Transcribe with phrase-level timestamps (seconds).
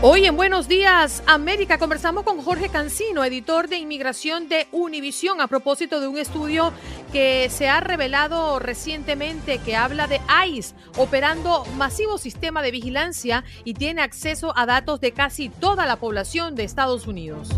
[0.00, 5.48] Hoy en Buenos Días América conversamos con Jorge Cancino, editor de inmigración de Univisión, a
[5.48, 6.72] propósito de un estudio
[7.12, 13.74] que se ha revelado recientemente que habla de ICE operando masivo sistema de vigilancia y
[13.74, 17.48] tiene acceso a datos de casi toda la población de Estados Unidos.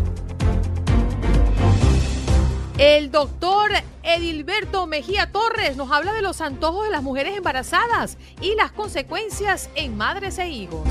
[2.79, 3.69] El doctor
[4.01, 9.69] Edilberto Mejía Torres nos habla de los antojos de las mujeres embarazadas y las consecuencias
[9.75, 10.81] en madres e hijos.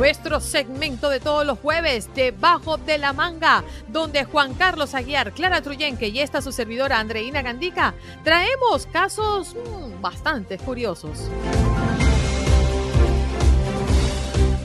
[0.00, 5.60] Nuestro segmento de todos los jueves, Debajo de la Manga, donde Juan Carlos Aguiar, Clara
[5.60, 7.92] Truyenque y esta su servidora Andreina Gandica,
[8.24, 11.28] traemos casos mmm, bastante curiosos.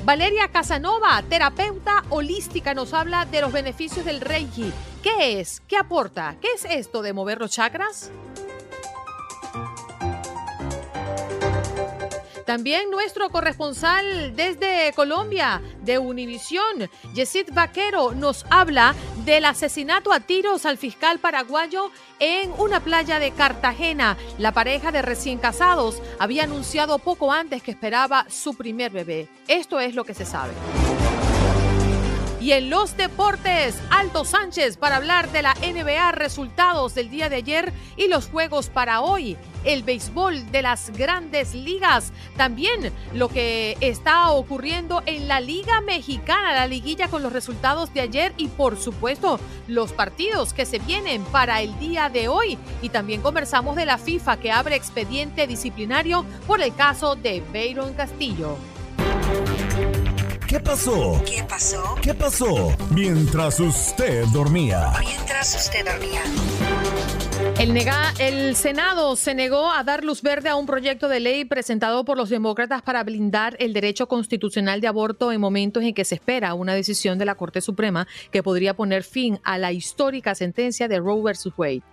[0.05, 4.71] Valeria Casanova, terapeuta holística, nos habla de los beneficios del Reiki.
[5.03, 5.61] ¿Qué es?
[5.67, 6.37] ¿Qué aporta?
[6.39, 8.09] ¿Qué es esto de mover los chakras?
[12.55, 20.65] También nuestro corresponsal desde Colombia, de Univisión, Yesid Vaquero, nos habla del asesinato a tiros
[20.65, 24.15] al fiscal paraguayo en una playa de Cartagena.
[24.37, 29.27] La pareja de recién casados había anunciado poco antes que esperaba su primer bebé.
[29.49, 30.53] Esto es lo que se sabe.
[32.45, 37.37] Y en los deportes, Aldo Sánchez para hablar de la NBA, resultados del día de
[37.37, 39.35] ayer y los juegos para hoy.
[39.63, 42.13] El béisbol de las grandes ligas.
[42.37, 48.01] También lo que está ocurriendo en la Liga Mexicana, la liguilla con los resultados de
[48.01, 52.59] ayer y por supuesto los partidos que se vienen para el día de hoy.
[52.83, 57.95] Y también conversamos de la FIFA que abre expediente disciplinario por el caso de Bayron
[57.95, 58.55] Castillo.
[60.55, 61.21] ¿Qué pasó?
[61.25, 61.95] ¿Qué pasó?
[62.01, 62.71] ¿Qué pasó?
[62.89, 64.93] Mientras usted dormía.
[65.01, 66.21] Mientras usted dormía.
[67.59, 71.43] El, nega, el, Senado se negó a dar luz verde a un proyecto de ley
[71.43, 76.05] presentado por los demócratas para blindar el derecho constitucional de aborto en momentos en que
[76.05, 80.35] se espera una decisión de la Corte Suprema que podría poner fin a la histórica
[80.35, 81.49] sentencia de Roe vs.
[81.57, 81.83] Wade.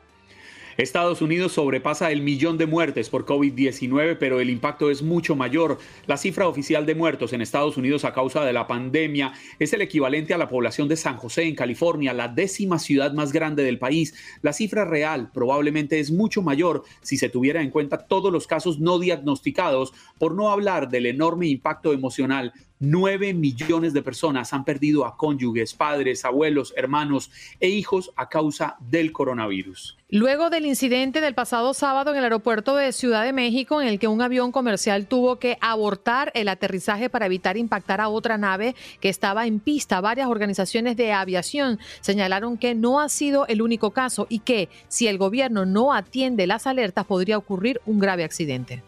[0.76, 5.78] Estados Unidos sobrepasa el millón de muertes por COVID-19, pero el impacto es mucho mayor.
[6.06, 9.82] La cifra oficial de muertos en Estados Unidos a causa de la pandemia es el
[9.82, 13.78] equivalente a la población de San José en California, la décima ciudad más grande del
[13.78, 14.14] país.
[14.40, 18.80] La cifra real probablemente es mucho mayor si se tuviera en cuenta todos los casos
[18.80, 25.06] no diagnosticados, por no hablar del enorme impacto emocional 9 millones de personas han perdido
[25.06, 29.96] a cónyuges, padres, abuelos, hermanos e hijos a causa del coronavirus.
[30.08, 34.00] Luego del incidente del pasado sábado en el aeropuerto de Ciudad de México, en el
[34.00, 38.74] que un avión comercial tuvo que abortar el aterrizaje para evitar impactar a otra nave
[39.00, 43.92] que estaba en pista, varias organizaciones de aviación señalaron que no ha sido el único
[43.92, 48.82] caso y que si el gobierno no atiende las alertas podría ocurrir un grave accidente.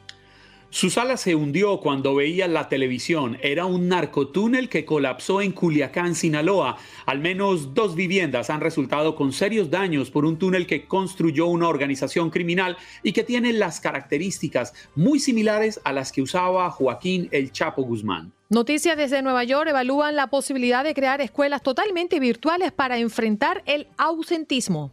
[0.75, 3.39] Su sala se hundió cuando veía la televisión.
[3.43, 6.79] Era un narcotúnel que colapsó en Culiacán, Sinaloa.
[7.07, 11.69] Al menos dos viviendas han resultado con serios daños por un túnel que construyó una
[11.69, 17.53] organización criminal y que tiene las características muy similares a las que usaba Joaquín El
[17.53, 18.33] Chapo Guzmán.
[18.49, 23.87] Noticias desde Nueva York evalúan la posibilidad de crear escuelas totalmente virtuales para enfrentar el
[23.97, 24.91] ausentismo.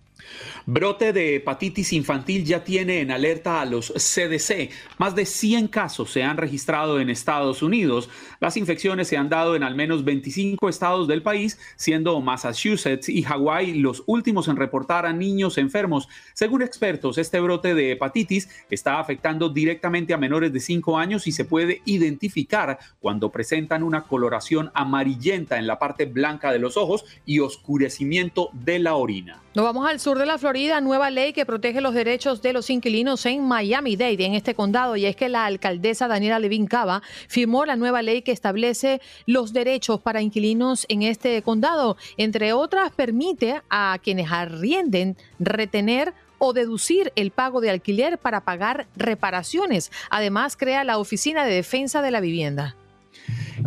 [0.65, 4.69] Brote de hepatitis infantil ya tiene en alerta a los CDC.
[4.97, 8.09] Más de 100 casos se han registrado en Estados Unidos.
[8.39, 13.23] Las infecciones se han dado en al menos 25 estados del país, siendo Massachusetts y
[13.23, 16.07] Hawái los últimos en reportar a niños enfermos.
[16.33, 21.31] Según expertos, este brote de hepatitis está afectando directamente a menores de 5 años y
[21.31, 27.05] se puede identificar cuando presentan una coloración amarillenta en la parte blanca de los ojos
[27.25, 29.41] y oscurecimiento de la orina.
[29.53, 32.69] Nos vamos al sur de la Florida, nueva ley que protege los derechos de los
[32.69, 37.65] inquilinos en Miami-Dade, en este condado, y es que la alcaldesa Daniela Levin Cava firmó
[37.65, 41.97] la nueva ley que establece los derechos para inquilinos en este condado.
[42.15, 48.87] Entre otras, permite a quienes arrienden retener o deducir el pago de alquiler para pagar
[48.95, 49.91] reparaciones.
[50.09, 52.77] Además, crea la Oficina de Defensa de la Vivienda.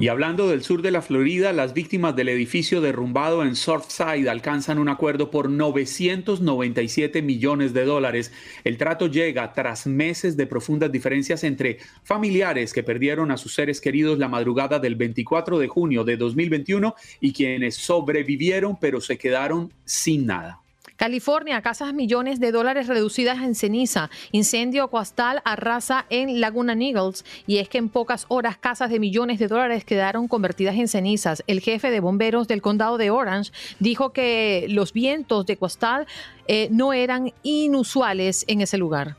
[0.00, 4.78] Y hablando del sur de la Florida, las víctimas del edificio derrumbado en Surfside alcanzan
[4.78, 8.32] un acuerdo por 997 millones de dólares.
[8.64, 13.80] El trato llega tras meses de profundas diferencias entre familiares que perdieron a sus seres
[13.80, 19.72] queridos la madrugada del 24 de junio de 2021 y quienes sobrevivieron pero se quedaron
[19.84, 20.63] sin nada.
[20.96, 24.10] California, casas millones de dólares reducidas en ceniza.
[24.30, 27.24] Incendio costal arrasa en Laguna Niggles.
[27.46, 31.42] Y es que en pocas horas casas de millones de dólares quedaron convertidas en cenizas.
[31.46, 36.06] El jefe de bomberos del condado de Orange dijo que los vientos de costal
[36.46, 39.16] eh, no eran inusuales en ese lugar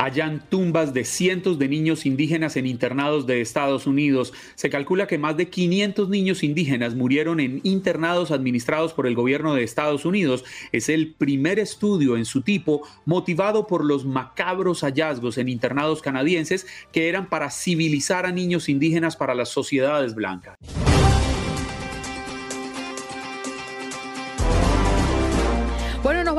[0.00, 4.32] hallan tumbas de cientos de niños indígenas en internados de Estados Unidos.
[4.54, 9.54] Se calcula que más de 500 niños indígenas murieron en internados administrados por el gobierno
[9.54, 10.44] de Estados Unidos.
[10.72, 16.66] Es el primer estudio en su tipo motivado por los macabros hallazgos en internados canadienses
[16.92, 20.56] que eran para civilizar a niños indígenas para las sociedades blancas.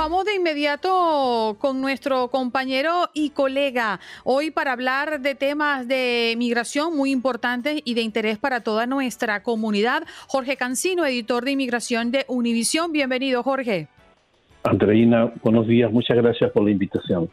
[0.02, 6.98] Vamos de inmediato con nuestro compañero y colega hoy para hablar de temas de migración
[6.98, 10.02] muy importantes y de interés para toda nuestra comunidad.
[10.26, 12.92] Jorge Cancino, editor de inmigración de Univisión.
[12.92, 13.90] Bienvenido, Jorge.
[14.64, 15.92] Andreina, buenos días.
[15.92, 17.30] Muchas gracias por la invitación.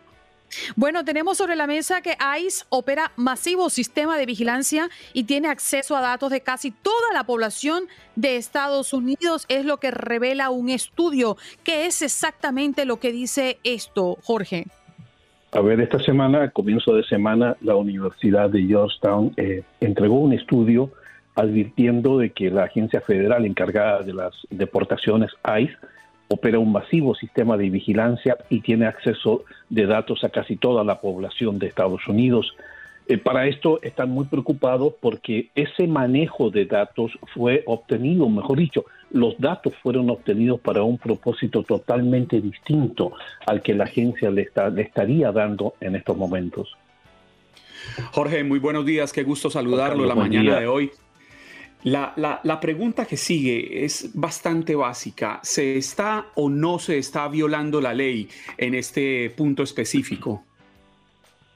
[0.76, 5.96] Bueno, tenemos sobre la mesa que ICE opera masivo sistema de vigilancia y tiene acceso
[5.96, 7.84] a datos de casi toda la población
[8.16, 11.36] de Estados Unidos, es lo que revela un estudio.
[11.64, 14.66] ¿Qué es exactamente lo que dice esto, Jorge?
[15.52, 20.90] A ver, esta semana, comienzo de semana, la Universidad de Georgetown eh, entregó un estudio
[21.36, 25.74] advirtiendo de que la agencia federal encargada de las deportaciones ICE
[26.28, 31.00] opera un masivo sistema de vigilancia y tiene acceso de datos a casi toda la
[31.00, 32.54] población de Estados Unidos.
[33.08, 38.84] Eh, para esto están muy preocupados porque ese manejo de datos fue obtenido, mejor dicho,
[39.10, 43.12] los datos fueron obtenidos para un propósito totalmente distinto
[43.46, 46.76] al que la agencia le, le estaría dando en estos momentos.
[48.12, 50.90] Jorge, muy buenos días, qué gusto saludarlo la mañana de hoy.
[51.84, 55.38] La, la, pregunta que sigue es bastante básica.
[55.42, 60.42] ¿Se está o no se está violando la ley en este punto específico?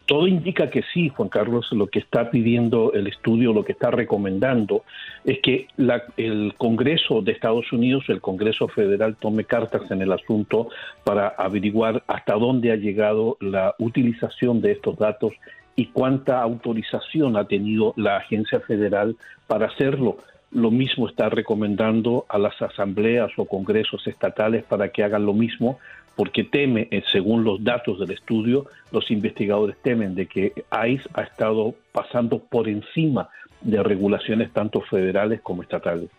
[0.06, 1.68] Todo indica que sí, Juan Carlos.
[1.72, 4.84] Lo que está pidiendo el estudio, lo que está recomendando,
[5.24, 5.68] es que
[6.16, 10.68] el Congreso de Estados Unidos, el Congreso Federal, tome cartas en el asunto
[11.04, 15.32] para averiguar hasta dónde ha llegado la utilización de estos datos
[15.76, 19.16] y cuánta autorización ha tenido la agencia federal
[19.46, 20.18] para hacerlo.
[20.50, 25.78] Lo mismo está recomendando a las asambleas o congresos estatales para que hagan lo mismo,
[26.14, 30.52] porque teme, eh, según los datos del estudio, los investigadores temen de que
[30.86, 33.30] ICE ha estado pasando por encima
[33.62, 36.10] de regulaciones tanto federales como estatales.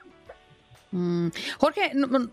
[0.94, 1.30] Mm.
[1.58, 1.92] Jorge,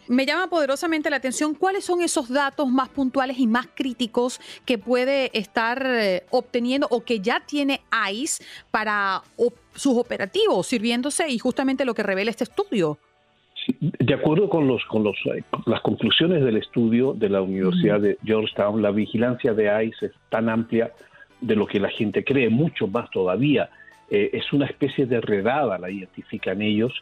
[0.09, 4.77] me llama poderosamente la atención cuáles son esos datos más puntuales y más críticos que
[4.77, 7.81] puede estar eh, obteniendo o que ya tiene
[8.13, 9.23] ICE para
[9.75, 12.99] sus operativos, sirviéndose y justamente lo que revela este estudio.
[13.79, 18.19] De acuerdo con, los, con los, eh, las conclusiones del estudio de la Universidad de
[18.23, 20.93] Georgetown, la vigilancia de ICE es tan amplia
[21.41, 23.71] de lo que la gente cree, mucho más todavía.
[24.11, 26.93] Eh, es una especie de redada, la identifican ellos,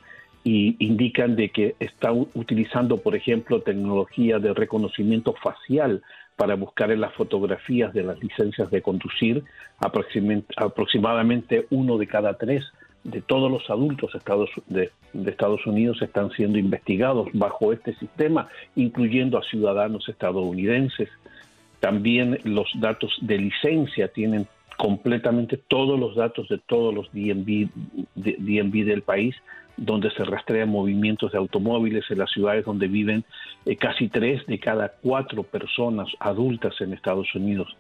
[0.45, 6.03] y indican de que está utilizando, por ejemplo, tecnología de reconocimiento facial
[6.37, 9.45] para buscar en las fotografías de las licencias de conducir.
[9.81, 12.65] Aproximadamente uno de cada tres
[13.05, 14.13] de todos los adultos
[14.67, 14.91] de,
[15.27, 21.09] Estados Unidos están siendo investigados bajo este sistema, incluyendo a ciudadanos estadounidenses.
[21.81, 27.69] También los datos de licencia tienen completamente todos los datos de todos los DMV,
[28.15, 29.35] DMV del país
[29.79, 33.25] donde se rastrean movimientos de automóviles en las ciudades donde viven
[33.65, 37.75] eh, casi tres de cada cuatro personas adultas en Estados Unidos.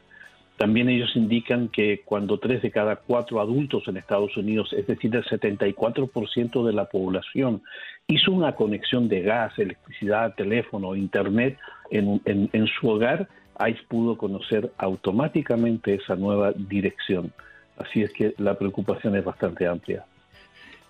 [0.56, 5.14] También ellos indican que cuando tres de cada cuatro adultos en Estados Unidos, es decir,
[5.14, 7.62] el 74% de la población,
[8.08, 11.56] hizo una conexión de gas, electricidad, teléfono, internet
[11.90, 13.28] en, su hogar,
[13.60, 17.32] ICE pudo conocer automáticamente esa nueva dirección.
[17.76, 20.04] Así es que la preocupación es bastante amplia.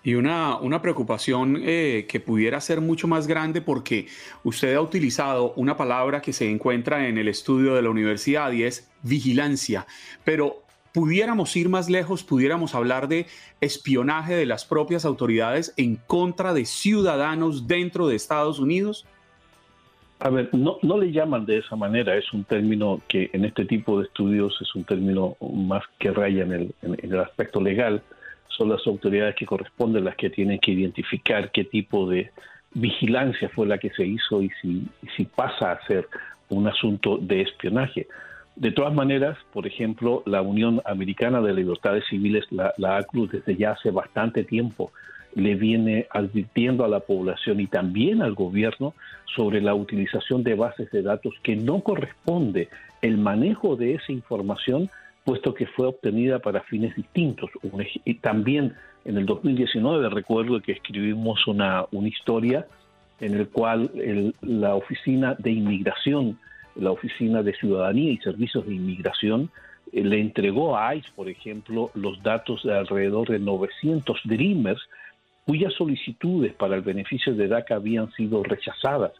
[0.09, 4.07] Y una, una preocupación eh, que pudiera ser mucho más grande porque
[4.43, 8.63] usted ha utilizado una palabra que se encuentra en el estudio de la universidad y
[8.63, 9.85] es vigilancia.
[10.23, 10.63] Pero
[10.95, 13.27] pudiéramos ir más lejos, pudiéramos hablar de
[13.61, 19.05] espionaje de las propias autoridades en contra de ciudadanos dentro de Estados Unidos.
[20.17, 23.63] A ver, no, no le llaman de esa manera, es un término que en este
[23.63, 28.01] tipo de estudios es un término más que raya en el, en el aspecto legal.
[28.49, 32.31] Son las autoridades que corresponden las que tienen que identificar qué tipo de
[32.73, 36.07] vigilancia fue la que se hizo y si, si pasa a ser
[36.49, 38.07] un asunto de espionaje.
[38.55, 43.55] De todas maneras, por ejemplo, la Unión Americana de Libertades Civiles, la, la ACLU, desde
[43.55, 44.91] ya hace bastante tiempo
[45.35, 48.93] le viene advirtiendo a la población y también al gobierno
[49.35, 52.69] sobre la utilización de bases de datos que no corresponde
[53.01, 54.89] el manejo de esa información
[55.29, 57.51] puesto que fue obtenida para fines distintos.
[58.03, 58.73] Y también
[59.05, 62.65] en el 2019 recuerdo que escribimos una, una historia
[63.19, 66.39] en el cual el, la Oficina de Inmigración,
[66.75, 69.51] la Oficina de Ciudadanía y Servicios de Inmigración,
[69.91, 74.81] eh, le entregó a ICE, por ejemplo, los datos de alrededor de 900 Dreamers
[75.45, 79.11] cuyas solicitudes para el beneficio de DACA habían sido rechazadas,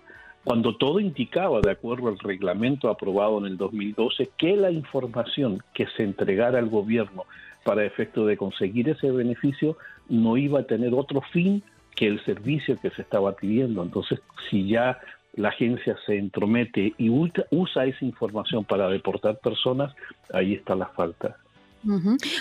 [0.43, 5.85] cuando todo indicaba, de acuerdo al reglamento aprobado en el 2012, que la información que
[5.97, 7.25] se entregara al gobierno
[7.63, 9.77] para efecto de conseguir ese beneficio
[10.07, 11.61] no iba a tener otro fin
[11.95, 13.83] que el servicio que se estaba pidiendo.
[13.83, 14.99] Entonces, si ya
[15.35, 19.93] la agencia se entromete y usa esa información para deportar personas,
[20.33, 21.37] ahí está la falta.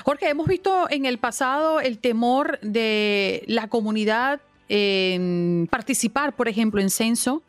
[0.05, 6.81] Jorge, hemos visto en el pasado el temor de la comunidad en participar, por ejemplo,
[6.81, 7.43] en censo,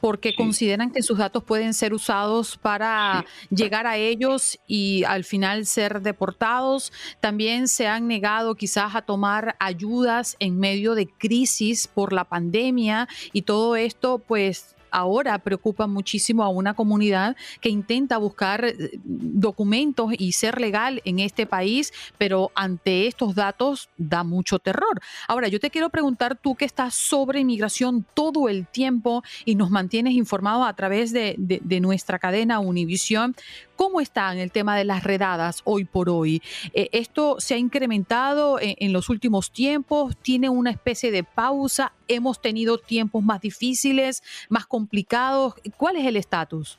[0.00, 5.66] porque consideran que sus datos pueden ser usados para llegar a ellos y al final
[5.66, 6.92] ser deportados.
[7.20, 13.08] También se han negado quizás a tomar ayudas en medio de crisis por la pandemia
[13.32, 20.12] y todo esto pues ahora preocupa muchísimo a una comunidad que intenta buscar eh, documentos
[20.18, 25.00] y ser legal en este país, pero ante estos datos da mucho terror.
[25.28, 29.70] Ahora, yo te quiero preguntar, tú que estás sobre inmigración todo el tiempo y nos
[29.70, 31.36] mantienes informados a través de,
[31.80, 33.34] nuestra cadena Univisión,
[33.80, 36.42] ¿Cómo está en el tema de las redadas hoy por hoy?
[36.74, 40.18] Eh, ¿Esto se ha incrementado en, los últimos tiempos?
[40.18, 41.94] ¿Tiene una especie de pausa?
[42.06, 45.54] ¿Hemos tenido tiempos más difíciles, más complicados?
[45.78, 46.78] ¿Cuál es el estatus?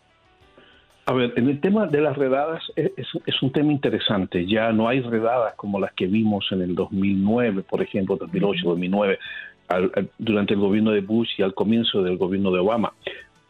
[1.08, 2.92] A ver, en el tema de las redadas es,
[3.26, 4.46] es, un tema interesante.
[4.46, 9.18] Ya no hay redadas como las que vimos en el 2009, por ejemplo, 2008, 2009,
[10.20, 12.94] durante el gobierno de Bush y al comienzo del gobierno de Obama.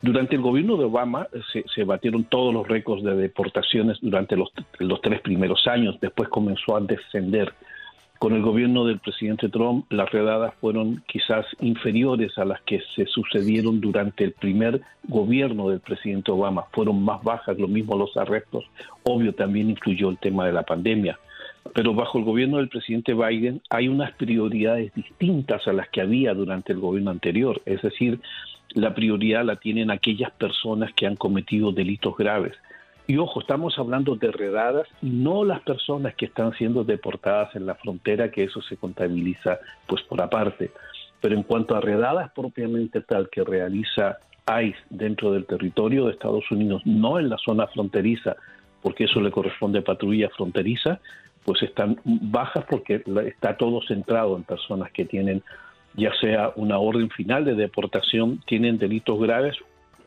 [0.01, 4.51] Durante el gobierno de Obama se, se batieron todos los récords de deportaciones durante los,
[5.01, 7.53] tres primeros años, después comenzó a descender.
[8.17, 13.05] Con el gobierno del presidente Trump, las redadas fueron quizás inferiores a las que se
[13.05, 16.65] sucedieron durante el primer gobierno del presidente Obama.
[16.71, 18.65] Fueron más bajas, lo mismo los arrestos.
[19.03, 21.19] Obvio, también incluyó el tema de la pandemia.
[21.73, 26.33] Pero bajo el gobierno del presidente Biden hay unas prioridades distintas a las que había
[26.33, 27.61] durante el gobierno anterior.
[27.65, 28.19] Es decir,
[28.73, 32.53] la prioridad la tienen aquellas personas que han cometido delitos graves.
[33.07, 37.75] Y ojo, estamos hablando de redadas no las personas que están siendo deportadas en la
[37.75, 40.71] frontera, que eso se contabiliza pues por aparte.
[41.19, 46.49] Pero en cuanto a redadas propiamente tal que realiza ICE dentro del territorio de Estados
[46.51, 48.35] Unidos, no en la zona fronteriza,
[48.81, 50.99] porque eso le corresponde a patrulla fronteriza,
[51.43, 55.43] pues están bajas porque está todo centrado en personas que tienen
[55.95, 59.57] ya sea una orden final de deportación, tienen delitos graves.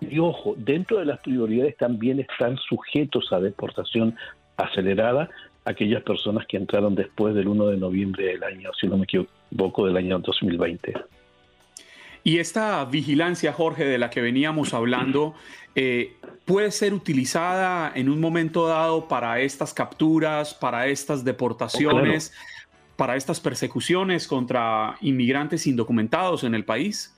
[0.00, 4.16] Y ojo, dentro de las prioridades también están sujetos a deportación
[4.56, 5.30] acelerada
[5.64, 9.86] aquellas personas que entraron después del 1 de noviembre del año, si no me equivoco,
[9.86, 10.94] del año 2020.
[12.22, 15.34] Y esta vigilancia, Jorge, de la que veníamos hablando,
[15.74, 22.32] eh, puede ser utilizada en un momento dado para estas capturas, para estas deportaciones.
[22.32, 22.63] Oh,
[22.96, 27.14] para estas persecuciones contra inmigrantes indocumentados en el país?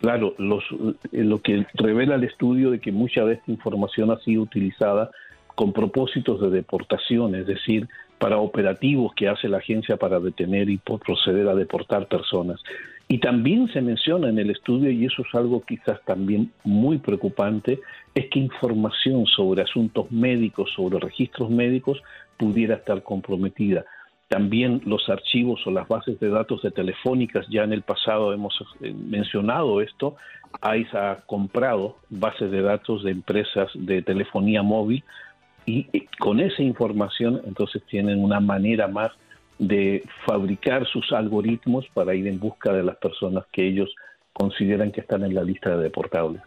[0.00, 4.42] Claro, eh, lo que revela el estudio de que mucha de esta información ha sido
[4.42, 5.10] utilizada
[5.54, 7.86] con propósitos de deportación, es decir,
[8.18, 12.60] para operativos que hace la agencia para detener y proceder a deportar personas.
[13.08, 17.80] Y también se menciona en el estudio, y eso es algo quizás también muy preocupante,
[18.14, 22.00] es que información sobre asuntos médicos, sobre registros médicos,
[22.36, 23.84] pudiera estar comprometida.
[24.30, 28.54] También los archivos o las bases de datos de telefónicas, ya en el pasado hemos
[28.80, 30.14] eh, mencionado esto,
[30.62, 35.02] ICE ha comprado bases de datos de empresas de telefonía móvil
[35.66, 35.84] y
[36.20, 39.10] con esa información entonces tienen una manera más
[39.58, 43.92] de fabricar sus algoritmos para ir en busca de las personas que ellos
[44.32, 46.40] consideran que están en la lista de deportables.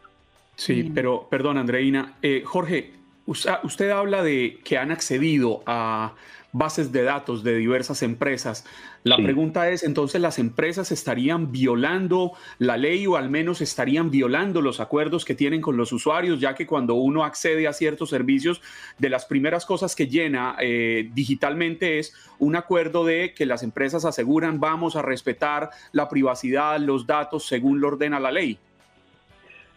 [0.55, 2.13] Sí, pero perdón, Andreina.
[2.21, 2.93] Eh, Jorge,
[3.25, 6.13] Usted, habla de que han accedido a
[6.53, 8.65] bases de datos de diversas empresas.
[9.03, 14.61] La pregunta es, entonces, ¿las empresas estarían violando la ley o al menos estarían violando
[14.61, 18.61] los acuerdos que tienen con los usuarios, ya que cuando uno accede a ciertos servicios,
[18.99, 24.05] de las primeras cosas que llena eh, digitalmente es un acuerdo de que las empresas
[24.05, 28.59] aseguran vamos a respetar la privacidad, los datos según lo ordena la ley?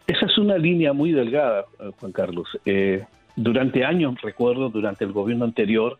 [0.07, 2.49] Esa es una línea muy delgada, eh, Juan Carlos.
[2.67, 3.05] Eh,
[3.35, 5.99] durante años, recuerdo, durante el gobierno anterior,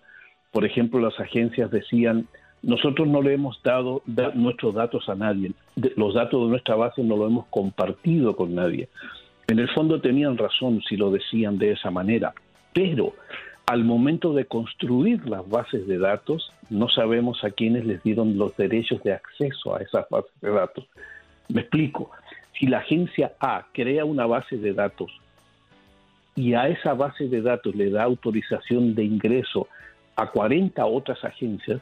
[0.57, 2.29] por ejemplo, las agencias decían,
[2.63, 4.01] nosotros no le hemos dado
[4.33, 5.53] nuestros datos a nadie,
[5.97, 8.89] los datos de nuestra base no lo hemos compartido con nadie.
[9.49, 12.33] En el fondo tenían razón si lo decían de esa manera,
[12.73, 13.13] pero
[13.67, 18.57] al momento de construir las bases de datos, no sabemos a quiénes les dieron los
[18.57, 20.87] derechos de acceso a esas bases de datos.
[21.51, 22.13] Me explico.
[22.59, 25.13] Si la agencia A crea una base de datos
[26.35, 29.69] y a esa base de datos le da autorización de ingreso
[30.17, 31.81] a 40 otras agencias,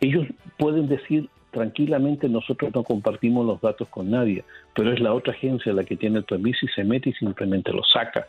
[0.00, 0.26] ellos
[0.58, 4.44] pueden decir tranquilamente nosotros no compartimos los datos con nadie,
[4.74, 7.72] pero es la otra agencia la que tiene el permiso y se mete y simplemente
[7.72, 8.26] lo saca.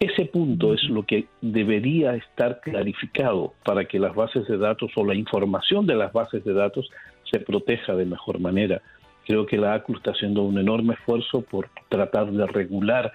[0.00, 5.04] Ese punto es lo que debería estar clarificado para que las bases de datos o
[5.04, 6.90] la información de las bases de datos
[7.30, 8.80] se proteja de mejor manera.
[9.26, 13.12] Creo que la ACU está haciendo un enorme esfuerzo por tratar de regular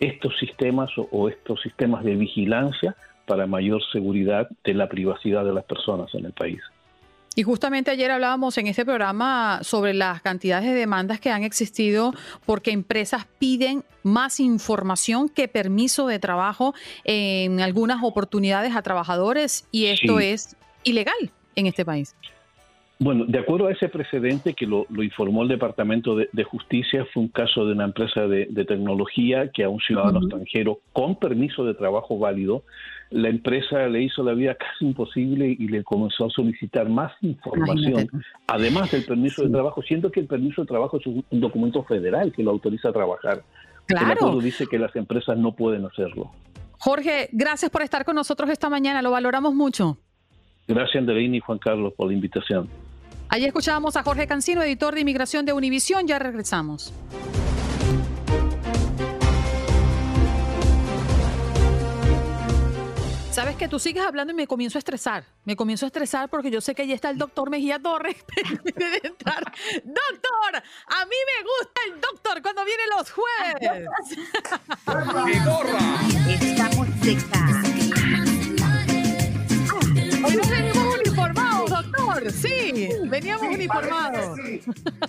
[0.00, 5.64] estos sistemas o, estos sistemas de vigilancia para mayor seguridad de la privacidad de las
[5.64, 6.60] personas en el país.
[7.38, 12.14] Y justamente ayer hablábamos en este programa sobre las cantidades de demandas que han existido
[12.46, 19.86] porque empresas piden más información que permiso de trabajo en algunas oportunidades a trabajadores y
[19.86, 22.16] esto es ilegal en este país.
[22.98, 27.28] Bueno, de acuerdo a ese precedente que lo, informó el Departamento de, Justicia, fue un
[27.28, 32.18] caso de una empresa de, tecnología que a un ciudadano extranjero con permiso de trabajo
[32.18, 32.62] válido,
[33.10, 38.08] la empresa le hizo la vida casi imposible y le comenzó a solicitar más información,
[38.46, 42.32] además del permiso de trabajo, siendo que el permiso de trabajo es un, documento federal
[42.32, 43.42] que lo autoriza a trabajar.
[43.86, 44.06] Claro.
[44.06, 46.32] El acuerdo dice que las empresas no pueden hacerlo.
[46.78, 49.98] Jorge, gracias por estar con nosotros esta mañana, lo valoramos mucho.
[50.68, 52.68] Gracias, Anderina y Juan Carlos, por la invitación.
[53.28, 56.06] Allí escuchábamos a Jorge Cancino, editor de Inmigración de Univisión.
[56.06, 56.92] Ya regresamos.
[63.36, 65.26] Sabes que tú sigues hablando y me comienzo a estresar.
[65.44, 68.16] Me comienzo a estresar porque yo sé que allí está el doctor Mejía Torres.
[69.02, 69.44] entrar.
[69.84, 73.88] Doctor, a mí me gusta el doctor cuando viene los jueves.
[76.40, 76.86] Estamos
[82.40, 84.38] Sí, veníamos uniformados.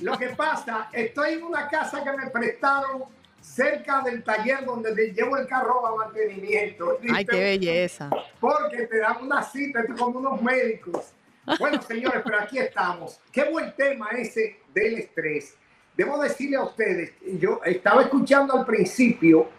[0.01, 3.05] Lo que pasa, estoy en una casa que me prestaron
[3.41, 6.99] cerca del taller donde llevo el carro a mantenimiento.
[7.13, 8.09] Ay, qué belleza.
[8.39, 11.13] Porque te dan una cita como unos médicos.
[11.59, 13.19] Bueno, señores, pero aquí estamos.
[13.31, 15.55] Qué buen tema ese del estrés.
[15.95, 19.49] Debo decirle a ustedes, yo estaba escuchando al principio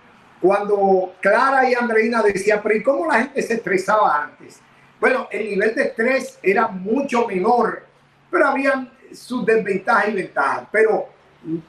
[0.40, 4.60] cuando Clara y Andreina decían, pero ¿y cómo la gente se estresaba antes?
[5.00, 7.84] Bueno, el nivel de estrés era mucho menor,
[8.30, 10.68] pero habían sus desventajas y ventajas.
[10.70, 11.08] Pero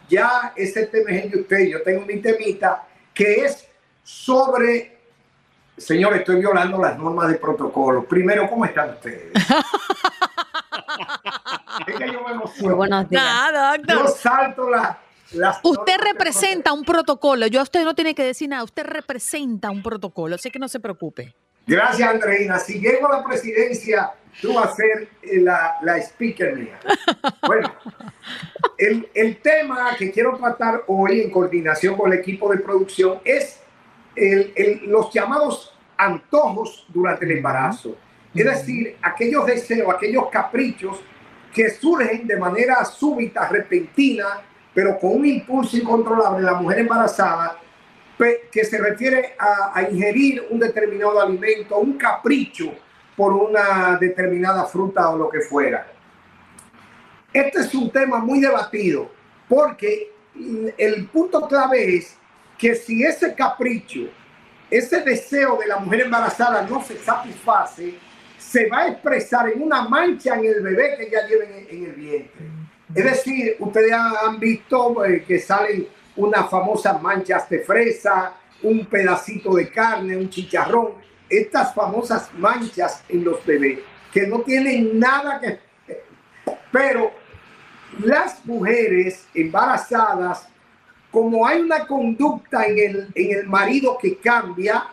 [0.09, 1.67] ya ese tema es de usted.
[1.67, 3.67] Yo tengo mi temita que es
[4.03, 4.97] sobre,
[5.77, 8.03] señor, estoy violando las normas de protocolo.
[8.05, 9.31] Primero, ¿cómo están ustedes?
[11.87, 12.75] es que yo me emociono.
[12.75, 13.23] buenos días.
[13.23, 14.99] Nada, Yo salto la,
[15.33, 17.47] las Usted representa un protocolo.
[17.47, 18.63] Yo a usted no tiene que decir nada.
[18.63, 20.35] Usted representa un protocolo.
[20.35, 21.35] Así que no se preocupe.
[21.69, 22.57] Gracias, Andreina.
[22.57, 26.79] Si llego a la presidencia, tú vas a ser eh, la, la speaker mía.
[27.45, 27.71] Bueno,
[28.77, 33.61] el, el, tema que quiero tratar hoy en coordinación con el equipo de producción es
[34.15, 37.95] el, el, los llamados antojos durante el embarazo.
[38.33, 40.99] Es decir, aquellos deseos, aquellos caprichos
[41.53, 44.41] que surgen de manera súbita, repentina,
[44.73, 47.59] pero con un impulso incontrolable en la mujer embarazada
[48.51, 52.73] que se refiere a, ingerir un determinado alimento, un capricho
[53.15, 55.87] por una determinada fruta o lo que fuera.
[57.31, 59.09] Este es un tema muy debatido
[59.47, 60.11] porque
[60.77, 62.17] el punto clave es
[62.57, 64.09] que si ese capricho,
[64.69, 67.95] ese deseo de la mujer embarazada no se satisface,
[68.37, 71.93] se va a expresar en una mancha en el bebé que ya lleva en, el
[71.93, 72.45] vientre.
[72.93, 75.87] Es decir, ustedes han visto eh, que salen
[76.19, 80.93] unas famosas manchas de fresa, un pedacito de carne, un chicharrón,
[81.29, 83.79] estas famosas manchas en los bebés,
[84.11, 85.59] que no tienen nada que...
[86.71, 87.11] Pero
[87.99, 90.47] las mujeres embarazadas,
[91.09, 94.85] como hay una conducta en el, en el marido que cambia,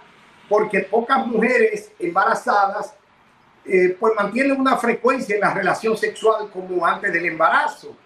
[0.48, 2.94] porque pocas mujeres embarazadas
[3.64, 7.96] eh, pues mantienen una frecuencia en la relación sexual como antes del embarazo,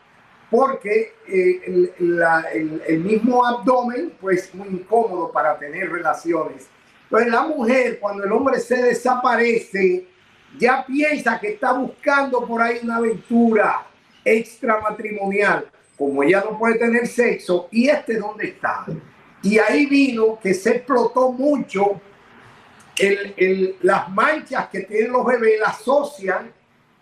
[0.50, 6.68] porque eh, el, la- el- el mismo abdomen pues es muy incómodo para tener relaciones.
[7.04, 10.06] Entonces la mujer cuando el hombre se desaparece
[10.58, 13.86] ya piensa que está buscando por ahí una aventura
[14.24, 18.84] extramatrimonial, como ella no puede tener sexo, ¿y este dónde está?
[19.42, 22.00] Y ahí vino que se explotó mucho
[22.98, 26.52] el- el- las manchas que tienen los bebés, la asocian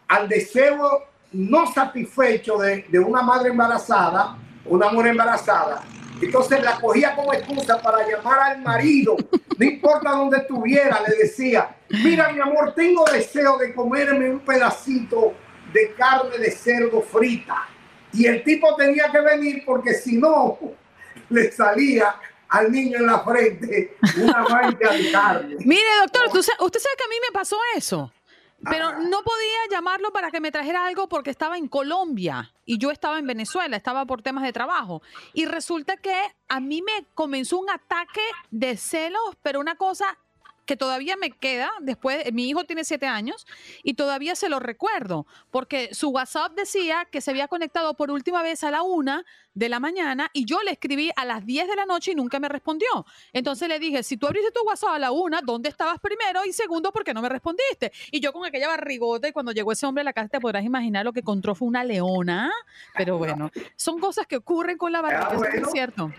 [0.09, 5.83] al deseo no satisfecho de, de una madre embarazada, una mujer embarazada.
[6.21, 9.17] Entonces la cogía como excusa para llamar al marido,
[9.57, 15.35] no importa dónde estuviera, le decía, mira mi amor, tengo deseo de comerme un pedacito
[15.73, 17.69] de carne de cerdo frita.
[18.13, 20.59] Y el tipo tenía que venir porque si no,
[21.29, 22.17] le salía
[22.49, 25.57] al niño en la frente una mancha de carne.
[25.61, 28.13] Mire, doctor, tú usted sabe que a mí me pasó eso.
[28.65, 32.91] Pero no podía llamarlo para que me trajera algo porque estaba en Colombia y yo
[32.91, 35.01] estaba en Venezuela, estaba por temas de trabajo.
[35.33, 36.15] Y resulta que
[36.49, 40.19] a mí me comenzó un ataque de celos, pero una cosa
[40.69, 43.47] que todavía me queda después, mi hijo tiene siete años
[43.83, 48.43] y todavía se lo recuerdo, porque su WhatsApp decía que se había conectado por última
[48.43, 51.75] vez a la una de la mañana y yo le escribí a las 10 de
[51.75, 53.07] la noche y nunca me respondió.
[53.33, 56.45] Entonces le dije, si tú abriste tu WhatsApp a la una, ¿dónde estabas primero?
[56.45, 57.91] Y segundo, ¿por qué no me respondiste?
[58.11, 60.65] Y yo con aquella barrigota y cuando llegó ese hombre a la casa te podrás
[60.65, 62.53] imaginar lo que encontró fue una leona.
[62.95, 65.67] Pero bueno, son cosas que ocurren con la barriga, bueno.
[65.67, 66.13] es cierto.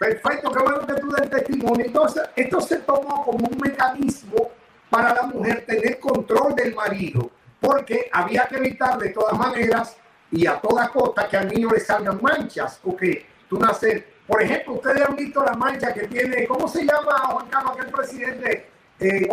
[0.00, 1.84] Perfecto, qué bueno que tú des testimonio.
[1.84, 4.50] Entonces, esto se tomó como un mecanismo
[4.88, 9.94] para la mujer tener control del marido, porque había que evitar de todas maneras
[10.30, 14.72] y a toda costa que al niño le salgan manchas, porque tú naces, por ejemplo,
[14.72, 18.70] ustedes han visto la mancha que tiene, ¿cómo se llama, Juan Carlos, aquel presidente?
[18.98, 19.28] Eh,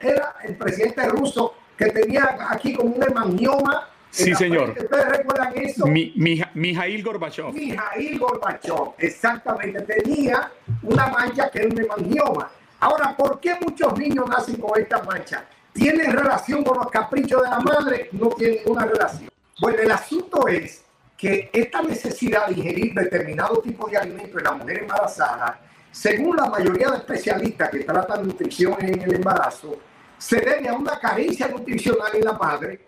[0.00, 3.89] era el presidente ruso que tenía aquí como un hemangioma.
[4.10, 4.70] Sí, señor.
[4.70, 5.86] ¿Ustedes recuerdan eso?
[5.86, 7.52] Mi, Mija- Mijail Gorbachev.
[7.52, 10.50] Mijail Gorbachev, exactamente, tenía
[10.82, 12.50] una mancha que era un hemangioma.
[12.80, 15.44] Ahora, ¿por qué muchos niños nacen con esta mancha?
[15.72, 18.08] ¿Tienen relación con los caprichos de la madre?
[18.12, 19.30] No tienen ninguna relación.
[19.60, 20.82] Bueno, el asunto es
[21.16, 25.60] que esta necesidad de ingerir determinado tipo de alimento en la mujer embarazada,
[25.92, 29.78] según la mayoría de especialistas que tratan nutrición en el embarazo,
[30.18, 32.80] se debe a una carencia nutricional en la madre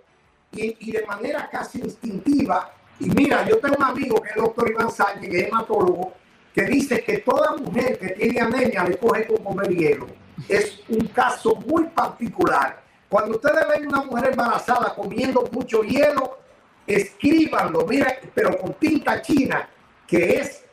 [0.52, 2.72] y, y de manera casi instintiva.
[3.00, 6.12] Y mira, yo tengo un amigo que es el doctor Iván Sánchez, que es hematólogo,
[6.54, 10.06] que dice que toda mujer que tiene anemia le coge con comer hielo.
[10.48, 12.82] Es un caso muy particular.
[13.08, 16.38] Cuando ustedes ven una mujer embarazada comiendo mucho hielo,
[16.86, 19.68] escríbanlo, mira, pero con tinta china,
[20.06, 20.64] que es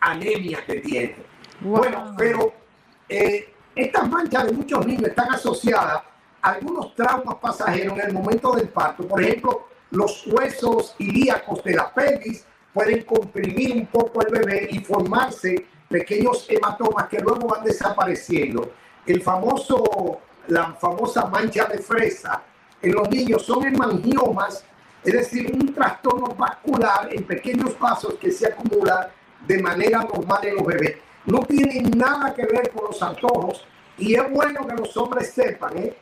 [0.00, 1.16] anemia que tiene.
[1.60, 2.52] Bueno, pero
[3.08, 6.02] eh, estas manchas de muchos niños están asociadas
[6.46, 9.06] algunos traumas pasajeros en el momento del parto.
[9.06, 14.78] Por ejemplo, los huesos ilíacos de la pelvis pueden comprimir un poco al bebé y
[14.78, 18.70] formarse pequeños hematomas que luego van desapareciendo.
[19.04, 22.42] El famoso, la famosa mancha de fresa
[22.80, 24.64] en los niños son hemangiomas,
[25.02, 29.08] es decir, un trastorno vascular en pequeños vasos que se acumulan
[29.46, 30.96] de manera normal en los bebés.
[31.24, 33.66] No tiene nada que ver con los antojos
[33.98, 35.96] y es bueno que los hombres sepan, ¿eh?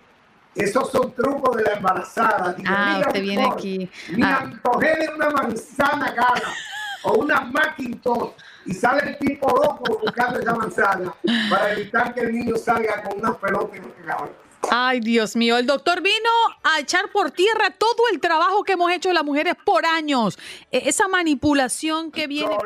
[0.55, 2.53] Esos son trucos de la embarazada.
[2.53, 3.91] Digo, Ah, mira, usted viene aquí.
[4.11, 4.51] Me Ah.
[4.79, 6.55] de una manzana gana
[7.03, 8.31] o una Macintosh
[8.67, 11.13] y sale el tipo loco buscando esa manzana
[11.51, 14.35] para evitar que el niño salga con una pelota en la cabeza.
[14.71, 16.31] Ay, Dios mío, el doctor vino
[16.63, 20.39] a echar por tierra todo el trabajo que hemos hecho las mujeres por años.
[20.71, 22.57] E- Esa manipulación que viene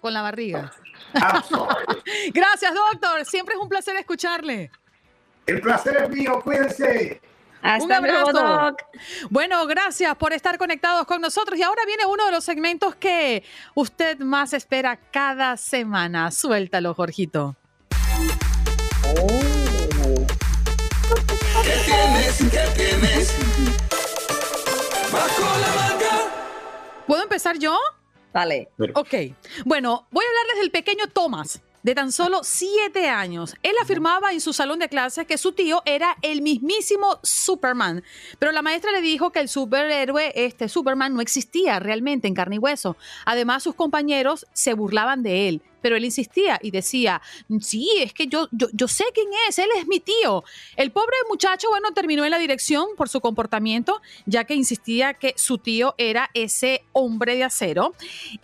[0.00, 0.72] con la barriga.
[2.32, 3.24] Gracias, doctor.
[3.26, 4.70] Siempre es un placer escucharle.
[5.46, 7.20] El placer es mío, cuídense.
[7.80, 8.76] un abrazo.
[9.30, 11.58] Bueno, gracias por estar conectados con nosotros.
[11.58, 16.32] Y ahora viene uno de los segmentos que usted más espera cada semana.
[16.32, 17.54] Suéltalo, Jorgito.
[21.62, 22.38] ¿Qué tienes?
[22.50, 23.34] ¿Qué tienes?
[25.12, 26.30] Bajo la manga.
[27.06, 27.78] ¿Puedo empezar yo?
[28.32, 28.68] Dale.
[28.94, 29.14] Ok.
[29.64, 33.54] Bueno, voy a hablarles del pequeño Thomas, de tan solo siete años.
[33.62, 38.02] Él afirmaba en su salón de clases que su tío era el mismísimo Superman,
[38.40, 42.56] pero la maestra le dijo que el superhéroe, este Superman, no existía realmente en carne
[42.56, 42.96] y hueso.
[43.24, 47.22] Además, sus compañeros se burlaban de él, pero él insistía y decía,
[47.60, 50.44] sí, es que yo, yo, sé quién es, él es mi tío.
[50.76, 55.34] El pobre muchacho, bueno, terminó en la dirección por su comportamiento, ya que insistía que
[55.36, 57.94] su tío era ese hombre de acero.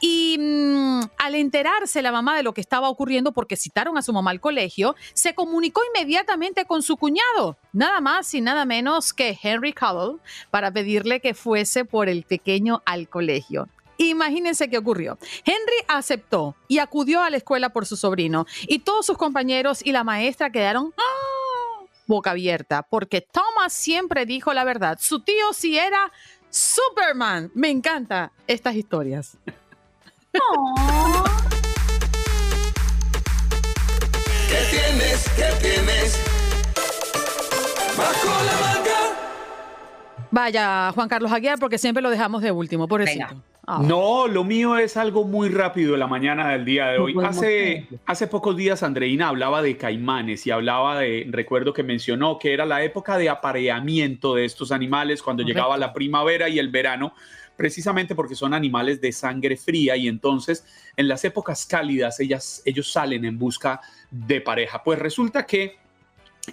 [0.00, 4.12] Y mm, al enterarse la mamá de lo que estaba ocurriendo, porque citaron a su
[4.12, 9.38] mamá al colegio, se comunicó inmediatamente con su cuñado, nada más y nada menos que
[9.42, 13.68] Henry Cowell, para pedirle que fuese por el pequeño al colegio.
[13.98, 15.18] Imagínense qué ocurrió.
[15.44, 19.92] Henry aceptó y acudió a la escuela por su sobrino y todos sus compañeros y
[19.92, 21.84] la maestra quedaron ¡ah!
[22.06, 24.98] boca abierta porque Thomas siempre dijo la verdad.
[25.00, 26.12] Su tío sí era
[26.50, 27.50] Superman.
[27.54, 29.38] Me encanta estas historias.
[34.48, 35.28] ¿Qué tienes?
[35.36, 36.18] ¿Qué tienes?
[37.96, 39.22] Bajo la manga.
[40.30, 43.42] Vaya, Juan Carlos Aguiar, porque siempre lo dejamos de último, pobrecito.
[43.64, 43.80] Ah.
[43.80, 47.14] No, lo mío es algo muy rápido de la mañana del día de hoy.
[47.22, 52.52] Hace, hace pocos días Andreina hablaba de caimanes y hablaba de, recuerdo que mencionó que
[52.54, 57.14] era la época de apareamiento de estos animales cuando llegaba la primavera y el verano,
[57.56, 62.90] precisamente porque son animales de sangre fría y entonces en las épocas cálidas ellas, ellos
[62.90, 64.82] salen en busca de pareja.
[64.82, 65.81] Pues resulta que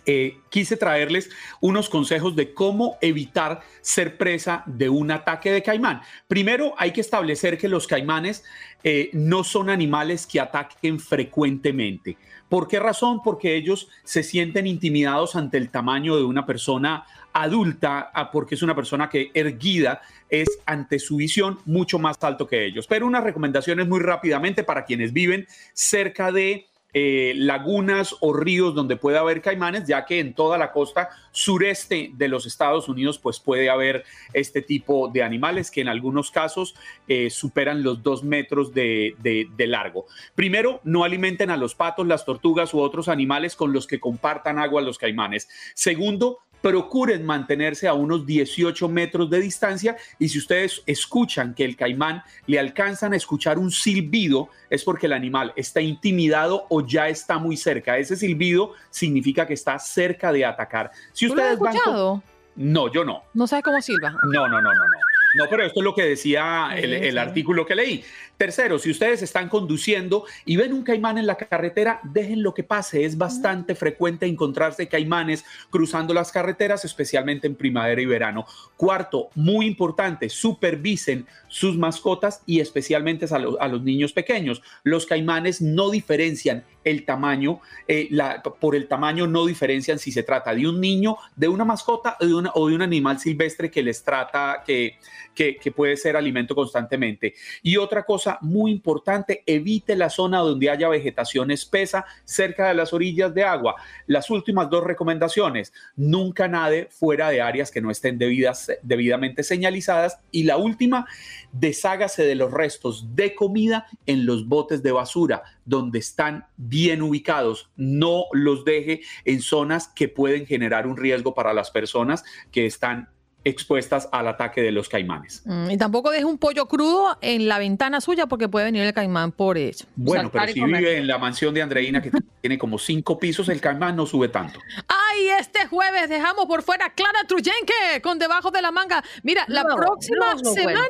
[0.06, 6.02] eh, quise traerles unos consejos de cómo evitar ser presa de un ataque de caimán.
[6.28, 8.43] Primero, hay que establecer que los caimanes
[8.84, 12.17] eh, no son animales que ataquen frecuentemente.
[12.49, 13.21] ¿Por qué razón?
[13.23, 18.62] Porque ellos se sienten intimidados ante el tamaño de una persona adulta, ah, porque es
[18.62, 22.86] una persona que erguida es ante su visión mucho más alto que ellos.
[22.88, 28.95] Pero unas recomendaciones muy rápidamente para quienes viven cerca de eh, lagunas o ríos donde
[28.95, 33.39] puede haber caimanes, ya que en toda la costa sureste de los Estados Unidos pues
[33.39, 36.75] puede haber este tipo de animales que en algunos casos
[37.08, 40.08] eh, superan los dos metros de, de largo.
[40.36, 44.60] Primero, no alimenten a los patos, las tortugas u otros animales con los que compartan
[44.60, 45.47] agua los caimanes.
[45.75, 51.76] Segundo, procuren mantenerse a unos 18 metros de distancia y si ustedes escuchan que el
[51.76, 57.08] caimán le alcanzan a escuchar un silbido, es porque el animal está intimidado o ya
[57.08, 57.98] está muy cerca.
[57.98, 60.91] Ese silbido significa que está cerca de atacar.
[61.13, 62.24] Si ¿Tú lo has ustedes van con- escuchado?
[62.56, 63.24] No, yo no.
[63.34, 64.12] No sabes cómo silba.
[64.24, 64.98] No, no, no, no, no.
[65.36, 68.04] No, pero esto es lo que decía el, artículo que leí.
[68.39, 72.63] Tercero, si ustedes están conduciendo y ven un caimán en la carretera, dejen lo que
[72.63, 73.04] pase.
[73.04, 78.45] Es bastante frecuente encontrarse caimanes cruzando las carreteras, especialmente en primavera y verano.
[78.78, 84.62] Cuarto, muy importante, supervisen sus mascotas y especialmente a, lo- a los niños pequeños.
[84.84, 90.23] Los caimanes no diferencian el tamaño, eh, la- por el tamaño no diferencian si se
[90.23, 93.69] trata de un niño, de una mascota o de, una- o de un animal silvestre
[93.69, 94.97] que les trata, que,
[95.36, 97.34] que, que puede ser alimento constantemente.
[97.63, 102.94] Y otra cosa muy importante, evite la zona donde haya vegetación espesa cerca de las
[102.94, 103.76] orillas de agua.
[104.06, 110.20] Las últimas dos recomendaciones, nunca nade fuera de áreas que no estén debidamente señalizadas.
[110.32, 111.08] Y la última,
[111.52, 117.70] deshágase de los restos de comida en los botes de basura donde están bien ubicados.
[117.76, 123.10] No los deje en zonas que pueden generar un riesgo para las personas que están
[123.43, 125.43] expuestas al ataque de los caimanes.
[125.45, 128.93] Mm, y tampoco deje un pollo crudo en la ventana suya porque puede venir el
[128.93, 129.86] caimán por eso.
[129.95, 130.80] Bueno, pero si comer.
[130.82, 134.28] vive en la mansión de Andreina, que tiene como cinco pisos, el caimán no sube
[134.30, 134.60] tanto.
[134.88, 139.04] Ay, este jueves dejamos por fuera a Clara Truyenque con debajo de la manga.
[139.23, 140.82] Mira, la próxima no, no semana,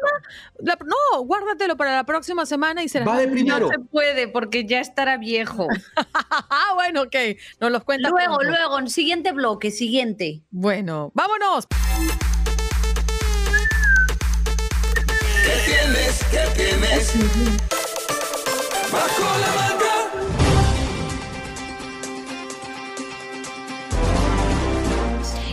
[0.59, 3.05] la- no, guárdatelo para la próxima semana y será.
[3.05, 3.67] Va de primero.
[3.67, 5.67] No se puede porque ya estará viejo.
[6.23, 7.15] ah, bueno, ok,
[7.59, 8.51] nos los cuentas luego, pronto.
[8.51, 10.41] luego, en siguiente bloque, siguiente.
[10.49, 11.67] Bueno, vámonos.
[15.49, 16.23] ¿Qué tienes?
[16.29, 17.13] ¿Qué tienes?
[18.91, 19.95] Bajo la manga.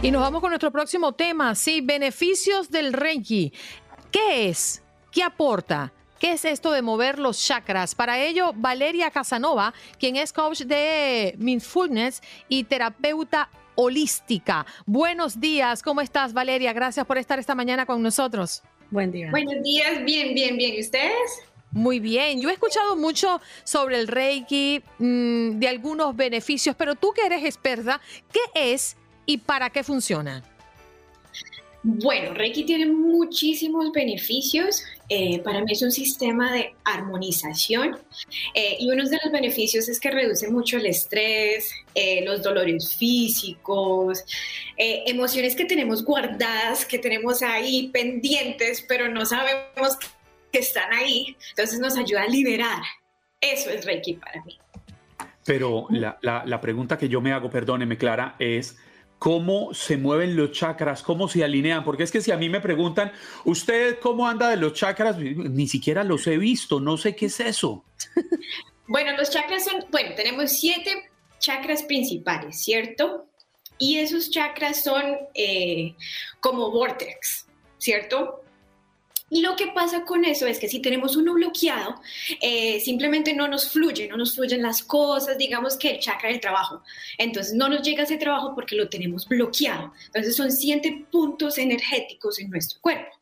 [0.03, 3.55] Y nos vamos con nuestro próximo tema, sí, beneficios del Reiki.
[4.13, 4.83] ¿Qué es?
[5.11, 5.95] ¿Qué aporta?
[6.19, 7.95] ¿Qué es esto de mover los chakras?
[7.95, 14.67] Para ello, Valeria Casanova, quien es coach de Mindfulness y terapeuta holística.
[14.85, 16.75] Buenos días, ¿cómo estás Valeria?
[16.75, 18.63] Gracias por estar esta mañana con nosotros.
[18.91, 19.31] Buen día.
[19.31, 20.75] Buenos días, bien, bien, bien.
[20.75, 21.43] ¿Y ustedes?
[21.73, 27.13] Muy bien, yo he escuchado mucho sobre el Reiki, mm, de algunos beneficios, pero tú
[27.13, 28.01] que eres experta,
[28.33, 28.97] ¿qué es
[29.27, 30.43] y para qué funciona?
[31.83, 34.83] Bueno, Reiki tiene muchísimos beneficios.
[35.09, 37.97] Eh, para mí es un sistema de armonización
[38.55, 42.97] eh, y uno de los beneficios es que reduce mucho el estrés, eh, los dolores
[42.97, 44.25] físicos,
[44.77, 49.97] eh, emociones que tenemos guardadas, que tenemos ahí pendientes, pero no sabemos
[50.51, 51.37] que están ahí.
[51.51, 52.83] Entonces nos ayuda a liberar
[53.41, 54.59] Eso es Reiki para mí.
[55.45, 58.77] Pero la, la, la pregunta que yo me hago, perdóneme Clara, es
[59.19, 62.61] cómo se mueven los chakras, cómo se alinean, porque es que si a mí me
[62.61, 63.13] preguntan,
[63.45, 65.19] ¿usted cómo anda de los chakras?
[65.19, 67.85] Ni siquiera los he visto, no sé qué es eso.
[68.89, 73.27] Bueno, los chakras son, bueno, tenemos siete chakras principales, ¿cierto?
[73.79, 75.03] Y esos chakras son
[75.35, 75.95] eh,
[76.41, 77.47] como vortex,
[77.79, 78.45] ¿cierto?
[79.29, 82.01] Y lo que pasa con eso es que si tenemos uno bloqueado,
[82.41, 86.41] eh, simplemente no nos fluye, no nos fluyen las cosas, digamos que el chakra del
[86.41, 86.83] trabajo.
[87.19, 89.93] Entonces no nos llega ese trabajo porque lo tenemos bloqueado.
[90.07, 93.17] Entonces son siete puntos energéticos en nuestro cuerpo.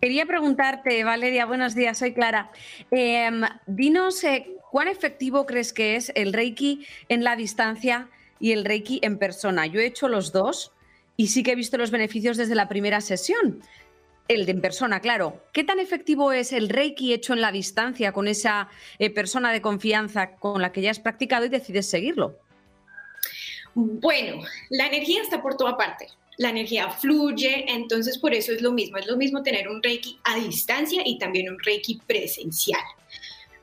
[0.00, 2.50] Quería preguntarte, Valeria, buenos días, soy Clara.
[2.90, 8.08] Em, dinos, eh, ¿cuán efectivo crees que es el Reiki en la distancia
[8.40, 9.66] y el Reiki en persona?
[9.66, 10.72] Yo he hecho los dos
[11.16, 13.60] y sí que he visto los beneficios desde la primera sesión.
[14.28, 15.42] El de en persona, claro.
[15.52, 19.62] ¿Qué tan efectivo es el Reiki hecho en la distancia con esa eh, persona de
[19.62, 22.38] confianza con la que ya has practicado y decides seguirlo?
[23.74, 26.08] Bueno, la energía está por toda parte.
[26.36, 28.98] La energía fluye, entonces por eso es lo mismo.
[28.98, 32.82] Es lo mismo tener un Reiki a distancia y también un Reiki presencial.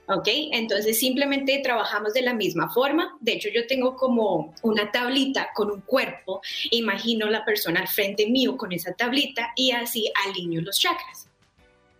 [0.07, 0.27] ¿Ok?
[0.51, 3.17] Entonces simplemente trabajamos de la misma forma.
[3.19, 6.41] De hecho, yo tengo como una tablita con un cuerpo.
[6.71, 11.27] Imagino la persona al frente mío con esa tablita y así alineo los chakras.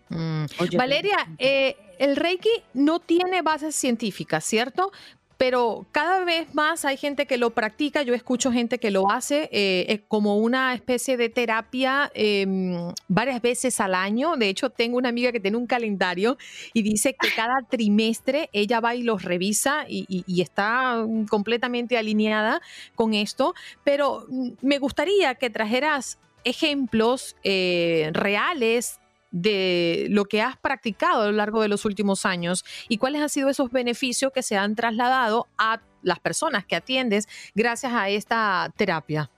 [0.10, 0.46] Mm.
[0.78, 4.92] Valeria, eh, el Reiki no tiene bases científicas, ¿cierto?
[5.38, 9.50] Pero cada vez más hay gente que lo practica, yo escucho gente que lo hace
[9.52, 14.38] eh, como una especie de terapia em, varias veces al año.
[14.38, 16.38] De hecho, tengo una amiga que tiene un calendario
[16.74, 20.06] y dice que cada trimestre ella va y los revisa y,
[20.42, 22.62] está completamente alineada
[22.94, 23.56] con esto.
[23.84, 29.00] Pero mm, me gustaría que trajeras ejemplos eh, reales
[29.36, 33.28] de lo que has practicado a lo largo de los últimos años y cuáles han
[33.28, 38.72] sido esos beneficios que se han trasladado a las personas que atiendes gracias a esta
[38.78, 39.30] terapia.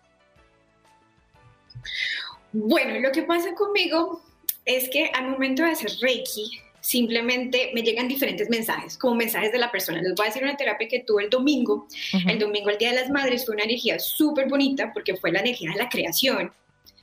[2.54, 4.22] Bueno, lo que pasa conmigo
[4.66, 9.58] es que al momento de hacer Reiki, simplemente me llegan diferentes mensajes, como mensajes de
[9.58, 10.00] la persona.
[10.00, 11.88] Les voy a decir una terapia que tuve el domingo.
[12.28, 15.40] El domingo, el Día de las Madres, fue una energía súper bonita porque fue la
[15.40, 16.52] energía de la creación.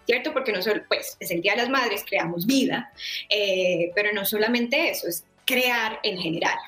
[0.06, 0.32] ¿Cierto?
[0.32, 2.92] Porque no solo, pues, es el Día de las Madres, creamos vida,
[3.28, 6.58] eh, pero no solamente eso, es crear en general.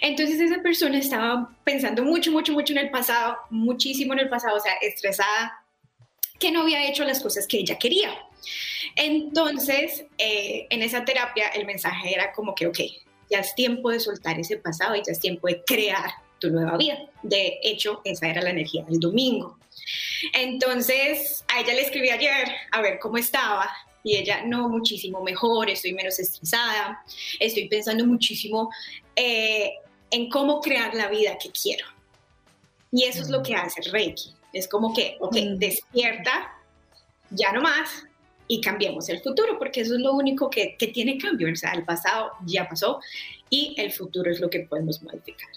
[0.00, 4.56] Entonces esa persona estaba pensando mucho, mucho, mucho en el pasado, muchísimo en el pasado,
[4.56, 5.64] o sea, estresada,
[6.38, 8.10] que no había hecho las cosas que ella quería.
[8.96, 12.78] Entonces, eh, en esa terapia el mensaje era como que, ok,
[13.30, 16.76] ya es tiempo de soltar ese pasado y ya es tiempo de crear tu nueva
[16.76, 16.98] vida.
[17.22, 19.58] De hecho, esa era la energía del domingo.
[20.32, 23.70] Entonces, a ella le escribí ayer a ver cómo estaba
[24.02, 27.04] y ella, no, muchísimo mejor, estoy menos estresada,
[27.38, 28.70] estoy pensando muchísimo
[29.14, 29.72] eh,
[30.10, 31.86] en cómo crear la vida que quiero.
[32.92, 34.34] Y eso es lo que hace Reiki.
[34.52, 35.58] Es como que, ok, mm.
[35.58, 36.52] despierta,
[37.30, 38.04] ya no más,
[38.48, 41.52] y cambiemos el futuro, porque eso es lo único que, que tiene cambio.
[41.52, 43.00] O sea, el pasado ya pasó
[43.48, 45.48] y el futuro es lo que podemos modificar.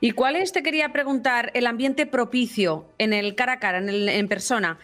[0.00, 4.08] ¿Y cuál es, te quería preguntar, el ambiente propicio en el cara a cara, en,
[4.08, 4.78] en persona?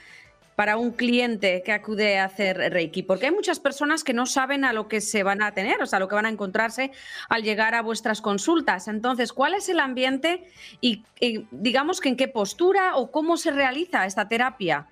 [0.57, 3.02] para un cliente que acude a hacer Reiki?
[3.02, 5.87] Porque hay muchas personas que no saben a lo que se van a tener, o
[5.87, 6.90] sea, a lo que van a encontrarse
[7.29, 8.88] al llegar a vuestras consultas.
[8.88, 10.50] Entonces, ¿cuál es el ambiente
[10.81, 11.05] y,
[11.50, 14.88] digamos que en qué postura o cómo se realiza esta terapia?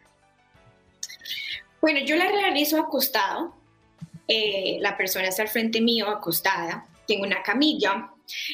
[1.81, 3.55] Bueno, yo la realizo acostado.
[4.29, 6.87] Eh, la persona está al frente mío acostada.
[7.07, 8.11] Tengo una camilla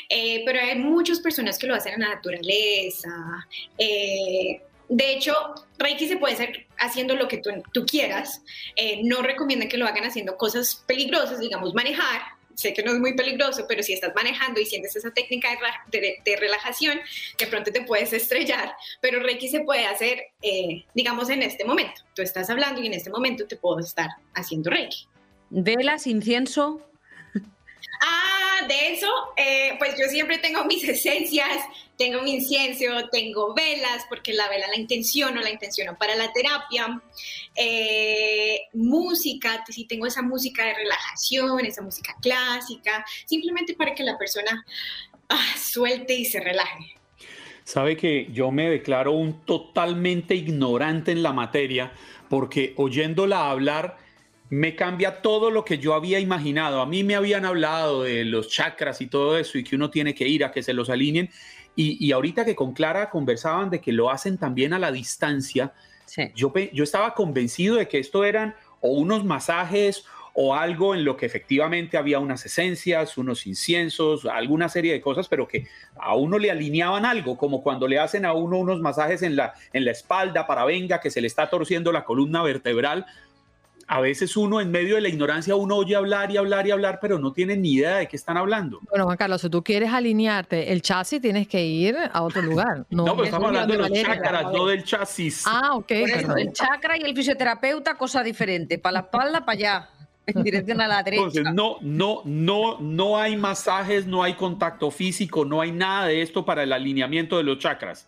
[0.09, 3.47] eh, pero hay muchas personas que lo hacen en la naturaleza.
[3.79, 5.35] Eh, de hecho,
[5.79, 7.41] Reiki se puede hacer haciendo lo que
[7.73, 8.43] tú, quieras.
[8.77, 12.23] Eh, no recomiendan que lo hagan haciendo cosas peligrosas, digamos, manejar.
[12.55, 15.49] Sé que no es muy peligroso, pero si estás manejando y sientes esa técnica
[15.91, 16.99] de, relajación,
[17.39, 18.75] de pronto te puedes estrellar.
[19.01, 20.25] Pero Reiki se puede hacer,
[20.95, 22.03] digamos, en este momento.
[22.15, 25.07] Tú estás hablando y en este momento te puedo estar haciendo Reiki.
[25.49, 26.90] Velas, incienso.
[28.69, 31.65] De eso, eh, pues yo siempre tengo mis esencias,
[31.97, 37.01] tengo mi incienso, tengo velas, porque la vela la intenciono, la intenciono para la terapia.
[37.55, 44.19] Eh, música, si tengo esa música de relajación, esa música clásica, simplemente para que la
[44.19, 44.65] persona
[45.29, 46.95] ah, suelte y se relaje.
[47.65, 51.93] Sabe que yo me declaro un totalmente ignorante en la materia,
[52.29, 53.99] porque oyéndola hablar
[54.51, 56.81] me cambia todo lo que yo había imaginado.
[56.81, 60.13] A mí me habían hablado de los chakras y todo eso y que uno tiene
[60.13, 61.31] que ir a que se los alineen.
[61.77, 65.73] Y, ahorita que con Clara conversaban de que lo hacen también a la distancia,
[66.35, 71.17] yo, yo estaba convencido de que esto eran o unos masajes o algo en lo
[71.17, 76.39] que efectivamente había unas esencias, unos inciensos, alguna serie de cosas, pero que a uno
[76.39, 79.93] le alineaban algo, como cuando le hacen a uno unos masajes en la, en la
[79.93, 83.07] espalda para venga, que se le está torciendo la columna vertebral.
[83.93, 87.01] A veces uno en medio de la ignorancia, uno oye hablar y hablar y hablar,
[87.03, 88.79] pero no tiene ni idea de qué están hablando.
[88.89, 92.87] Bueno, Juan Carlos, si tú quieres alinearte el chasis, tienes que ir a otro lugar.
[92.91, 94.15] No, No, pero estamos es hablando de los Valeria.
[94.15, 95.43] chakras, no del chasis.
[95.45, 95.87] Ah, ok.
[95.89, 96.39] Por eso, perdón.
[96.39, 98.79] el chakra y el fisioterapeuta, cosa diferente.
[98.79, 99.89] Para la espalda, para allá,
[100.25, 101.25] en dirección a la derecha.
[101.25, 106.23] Entonces, no, no, no, no hay masajes, no hay contacto físico, no hay nada de
[106.23, 108.07] esto para el alineamiento de los chakras.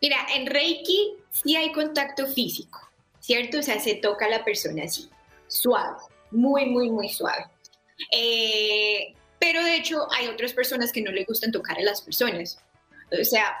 [0.00, 2.80] Mira, en Reiki sí hay contacto físico,
[3.24, 3.58] ¿cierto?
[3.58, 5.08] O sea, se toca a la persona así,
[5.48, 5.96] suave,
[6.30, 7.46] muy, muy, muy suave.
[8.12, 12.58] Eh, pero de hecho hay otras personas que no le gustan tocar a las personas.
[13.18, 13.56] O sea,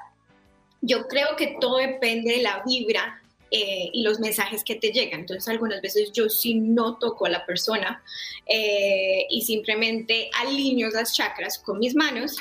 [0.82, 5.20] yo creo que todo depende de la vibra eh, y los mensajes que te llegan.
[5.20, 8.02] Entonces, algunas veces yo sí no toco a la persona
[8.44, 12.36] eh, y simplemente alineo las chakras con mis manos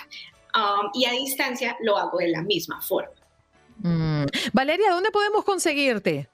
[0.56, 3.14] um, y a distancia lo hago de la misma forma.
[3.78, 4.26] Mm.
[4.52, 6.28] Valeria, ¿dónde podemos conseguirte?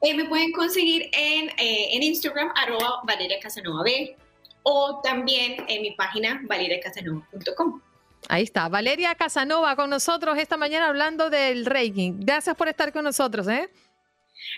[0.00, 4.16] Eh, me pueden conseguir en, eh, en Instagram, arroba Valeria Casanova B,
[4.62, 7.80] o también en mi página valeriacasanova.com.
[8.28, 12.14] Ahí está, Valeria Casanova con nosotros esta mañana hablando del Reiki.
[12.16, 13.68] Gracias por estar con nosotros, ¿eh?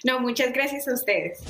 [0.05, 1.43] No, muchas gracias a ustedes.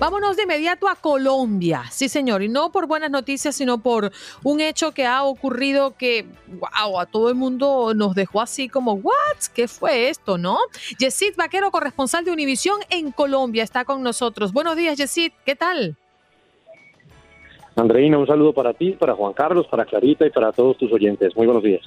[0.00, 4.10] Vámonos de inmediato a Colombia, sí señor, y no por buenas noticias, sino por
[4.42, 8.94] un hecho que ha ocurrido que, wow, a todo el mundo nos dejó así como,
[8.94, 9.36] ¿what?
[9.54, 10.56] ¿Qué fue esto, no?
[10.98, 14.54] Yesid Vaquero, corresponsal de Univisión en Colombia, está con nosotros.
[14.54, 15.96] Buenos días, Yesid, ¿qué tal?
[17.76, 21.36] Andreina, un saludo para ti, para Juan Carlos, para Clarita y para todos tus oyentes.
[21.36, 21.82] Muy buenos días.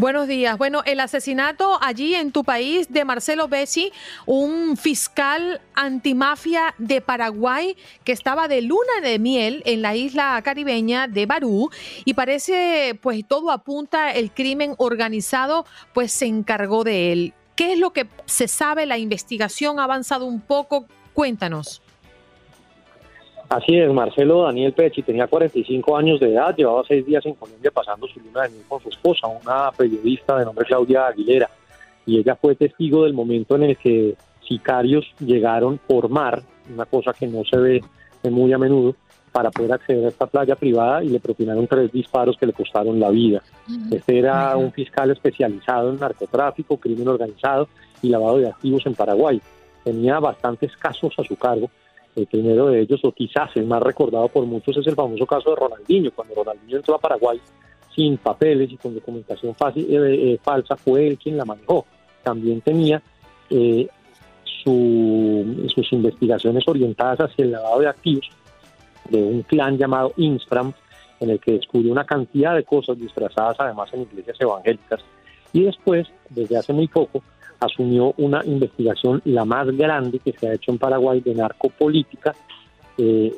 [0.00, 0.56] Buenos días.
[0.56, 3.90] Bueno, el asesinato allí en tu país de Marcelo Bessi,
[4.26, 11.08] un fiscal antimafia de Paraguay que estaba de luna de miel en la isla caribeña
[11.08, 11.70] de Barú
[12.04, 17.34] y parece, pues todo apunta, el crimen organizado pues se encargó de él.
[17.56, 18.86] ¿Qué es lo que se sabe?
[18.86, 20.86] La investigación ha avanzado un poco.
[21.12, 21.82] Cuéntanos.
[23.48, 27.70] Así es, Marcelo Daniel Pecci tenía 45 años de edad, llevaba seis días en Colombia
[27.70, 31.48] pasando su luna de miel con su esposa, una periodista de nombre Claudia Aguilera,
[32.04, 36.42] y ella fue testigo del momento en el que sicarios llegaron por mar,
[36.72, 37.80] una cosa que no se ve
[38.30, 38.94] muy a menudo,
[39.32, 42.98] para poder acceder a esta playa privada y le propinaron tres disparos que le costaron
[42.98, 43.42] la vida.
[43.90, 47.68] Este era un fiscal especializado en narcotráfico, crimen organizado
[48.02, 49.40] y lavado de activos en Paraguay.
[49.84, 51.70] Tenía bastantes casos a su cargo.
[52.18, 55.50] El primero de ellos, o quizás el más recordado por muchos, es el famoso caso
[55.50, 56.10] de Ronaldinho.
[56.10, 57.40] Cuando Ronaldinho entró a Paraguay
[57.94, 61.86] sin papeles y con documentación fácil, eh, eh, falsa, fue él quien la manejó.
[62.24, 63.00] También tenía
[63.50, 63.86] eh,
[64.64, 68.28] su- sus investigaciones orientadas hacia el lavado de activos
[69.08, 70.72] de un clan llamado Instram,
[71.20, 75.00] en el que descubrió una cantidad de cosas disfrazadas además en iglesias evangélicas.
[75.52, 77.22] Y después, desde hace muy poco,
[77.60, 82.34] asumió una investigación, la más grande que se ha hecho en Paraguay, de narcopolítica,
[82.98, 83.32] eh,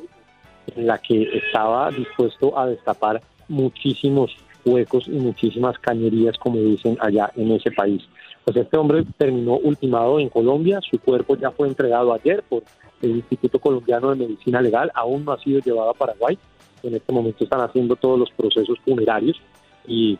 [0.75, 7.31] en la que estaba dispuesto a destapar muchísimos huecos y muchísimas cañerías, como dicen allá
[7.35, 8.03] en ese país.
[8.43, 12.63] Pues este hombre terminó ultimado en Colombia, su cuerpo ya fue entregado ayer por
[13.01, 16.37] el Instituto Colombiano de Medicina Legal, aún no ha sido llevado a Paraguay,
[16.83, 19.39] en este momento están haciendo todos los procesos funerarios
[19.87, 20.17] y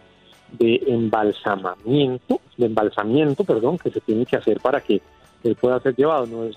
[0.52, 5.02] de embalsamamiento, de embalsamiento, perdón, que se tiene que hacer para que
[5.44, 6.26] él pueda ser llevado.
[6.26, 6.56] No es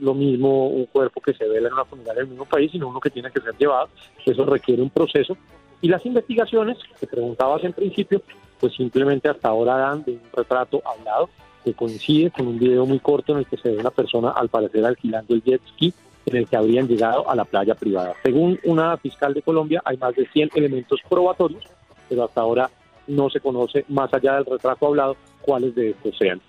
[0.00, 3.00] lo mismo un cuerpo que se vela en una funeraria del mismo país, sino uno
[3.00, 3.88] que tiene que ser llevado.
[4.24, 5.36] Eso requiere un proceso.
[5.80, 8.22] Y las investigaciones que preguntabas en principio,
[8.58, 11.28] pues simplemente hasta ahora dan de un retrato hablado
[11.64, 14.48] que coincide con un video muy corto en el que se ve una persona al
[14.48, 15.92] parecer alquilando el jet ski
[16.26, 18.14] en el que habrían llegado a la playa privada.
[18.22, 21.64] Según una fiscal de Colombia, hay más de 100 elementos probatorios,
[22.08, 22.70] pero hasta ahora
[23.06, 26.40] no se conoce, más allá del retrato hablado, cuáles de estos sean.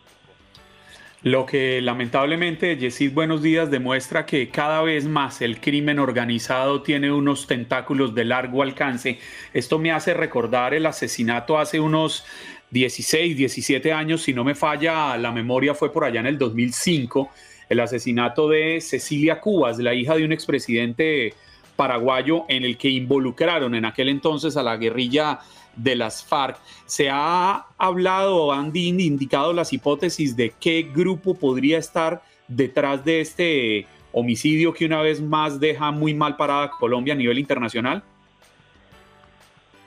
[1.23, 7.11] Lo que lamentablemente, Yesid Buenos Días demuestra que cada vez más el crimen organizado tiene
[7.11, 9.19] unos tentáculos de largo alcance.
[9.51, 12.23] Esto me hace recordar el asesinato hace unos
[12.69, 17.29] 16, 17 años, si no me falla la memoria, fue por allá en el 2005,
[17.69, 21.33] el asesinato de Cecilia Cubas, la hija de un expresidente
[21.75, 25.39] paraguayo en el que involucraron en aquel entonces a la guerrilla
[25.77, 26.57] de las FARC.
[26.85, 33.21] Se ha hablado, han di- indicado las hipótesis de qué grupo podría estar detrás de
[33.21, 38.03] este homicidio que una vez más deja muy mal parada a Colombia a nivel internacional.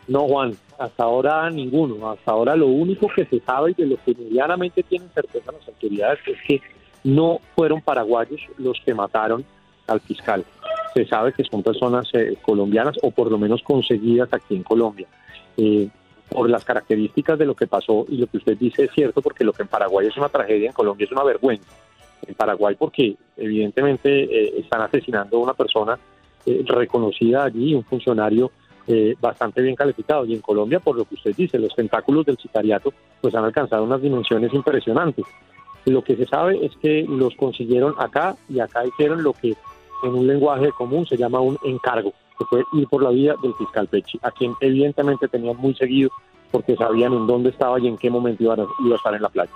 [0.07, 2.11] No, Juan, hasta ahora ninguno.
[2.11, 5.66] Hasta ahora lo único que se sabe y de lo que medianamente tienen certeza las
[5.68, 6.62] autoridades es que
[7.05, 9.45] no fueron paraguayos los que mataron
[9.86, 10.45] al fiscal.
[10.95, 15.07] Se sabe que son personas eh, colombianas o por lo menos conseguidas aquí en Colombia.
[15.57, 15.89] Eh,
[16.31, 19.45] por las características de lo que pasó y lo que usted dice es cierto, porque
[19.45, 21.69] lo que en Paraguay es una tragedia, en Colombia es una vergüenza.
[22.27, 25.99] En Paraguay porque evidentemente eh, están asesinando a una persona
[26.47, 28.51] eh, reconocida allí, un funcionario
[28.87, 30.25] eh, bastante bien calificado.
[30.25, 33.85] Y en Colombia, por lo que usted dice, los tentáculos del sicariato pues han alcanzado
[33.85, 35.25] unas dimensiones impresionantes.
[35.87, 39.57] Lo que se sabe es que los consiguieron acá y acá hicieron lo que
[40.03, 43.55] en un lenguaje común se llama un encargo, que fue ir por la vía del
[43.55, 46.11] fiscal Pechi, a quien evidentemente tenían muy seguido
[46.51, 49.22] porque sabían en dónde estaba y en qué momento iba a, iba a estar en
[49.22, 49.53] la playa.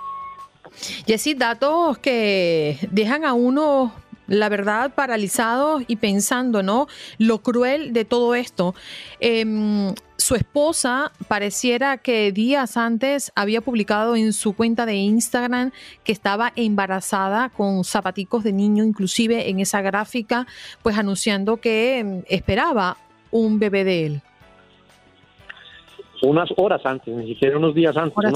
[1.07, 3.91] Jessy, datos que dejan a uno
[4.27, 6.87] la verdad, paralizado y pensando, ¿no?
[7.17, 8.73] Lo cruel de todo esto.
[9.19, 9.93] Em,
[10.25, 15.71] su esposa pareciera que días antes había publicado en su cuenta de Instagram
[16.03, 20.47] que estaba embarazada con zapaticos de niño, inclusive en esa gráfica,
[20.81, 22.97] pues anunciando que em, esperaba
[23.29, 24.21] un bebé de él.
[26.23, 28.17] Unas horas antes, ni siquiera unos días antes.
[28.17, 28.31] Una...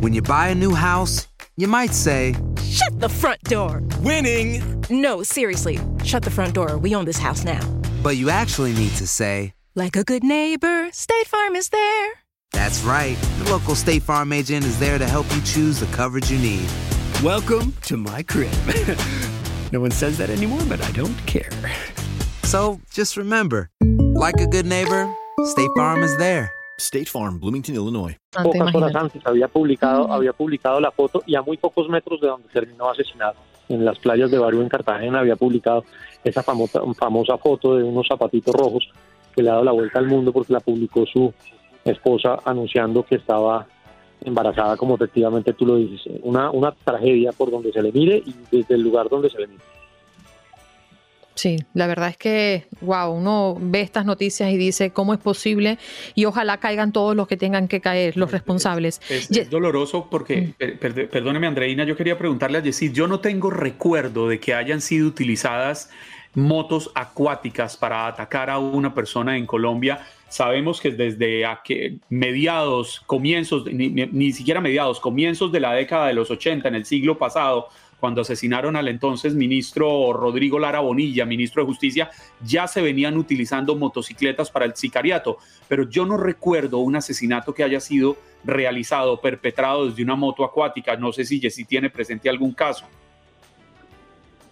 [0.00, 3.82] When you buy a new house, you might say, Shut the front door.
[4.02, 4.62] Winning.
[4.88, 5.80] No, seriously.
[6.04, 6.78] Shut the front door.
[6.78, 7.60] We own this house now.
[8.04, 12.12] But you actually need to say, Like a good neighbor, State Farm is there.
[12.52, 13.14] That's right.
[13.40, 16.66] The local State Farm agent is there to help you choose the coverage you need.
[17.22, 18.54] Welcome to my crib.
[19.74, 21.50] no one says that anymore, but I don't care.
[22.44, 23.68] So just remember,
[24.14, 25.14] like a good neighbor,
[25.44, 26.50] State Farm is there.
[26.78, 28.16] State Farm, Bloomington, Illinois.
[28.32, 32.28] Pocas horas antes había publicado, había publicado la foto y a muy pocos metros de
[32.28, 33.34] donde terminó asesinado,
[33.68, 35.84] en las playas de Barú en Cartagena, había publicado
[36.24, 38.88] esa famosa, famosa foto de unos zapatitos rojos
[39.36, 41.32] que le ha dado la vuelta al mundo porque la publicó su
[41.84, 43.66] esposa anunciando que estaba
[44.24, 46.18] embarazada, como efectivamente tú lo dices.
[46.22, 49.46] Una, una tragedia por donde se le mire y desde el lugar donde se le
[49.46, 49.62] mire.
[51.36, 55.78] Sí, la verdad es que, wow, uno ve estas noticias y dice cómo es posible
[56.14, 59.02] y ojalá caigan todos los que tengan que caer, los responsables.
[59.10, 63.20] Es, es doloroso porque, per, per, perdóneme Andreina, yo quería preguntarle a Yesid, yo no
[63.20, 65.90] tengo recuerdo de que hayan sido utilizadas
[66.36, 70.06] motos acuáticas para atacar a una persona en Colombia.
[70.28, 71.44] Sabemos que desde
[72.10, 76.84] mediados, comienzos, ni, ni siquiera mediados, comienzos de la década de los 80, en el
[76.84, 77.68] siglo pasado,
[77.98, 82.10] cuando asesinaron al entonces ministro Rodrigo Lara Bonilla, ministro de Justicia,
[82.44, 87.64] ya se venían utilizando motocicletas para el sicariato, pero yo no recuerdo un asesinato que
[87.64, 90.96] haya sido realizado, perpetrado desde una moto acuática.
[90.96, 92.84] No sé si Jessy tiene presente algún caso.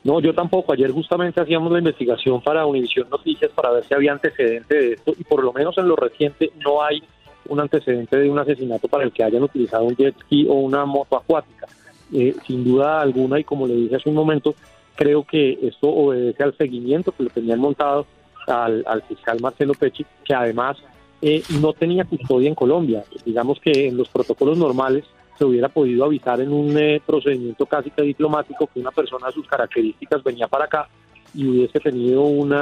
[0.04, 0.72] No, yo tampoco.
[0.72, 5.14] Ayer justamente hacíamos la investigación para Univisión Noticias para ver si había antecedente de esto
[5.18, 7.02] y por lo menos en lo reciente no hay
[7.48, 10.84] un antecedente de un asesinato para el que hayan utilizado un jet ski o una
[10.84, 11.66] moto acuática.
[12.12, 14.54] Eh, sin duda alguna, y como le dije hace un momento,
[14.94, 18.06] creo que esto obedece al seguimiento que le tenían montado
[18.46, 20.76] al, al fiscal Marcelo Pecci, que además
[21.22, 23.04] eh, no tenía custodia en Colombia.
[23.24, 25.04] Digamos que en los protocolos normales
[25.38, 29.32] se hubiera podido avisar en un eh, procedimiento casi que diplomático que una persona de
[29.32, 30.88] sus características venía para acá
[31.34, 32.54] y hubiese tenido un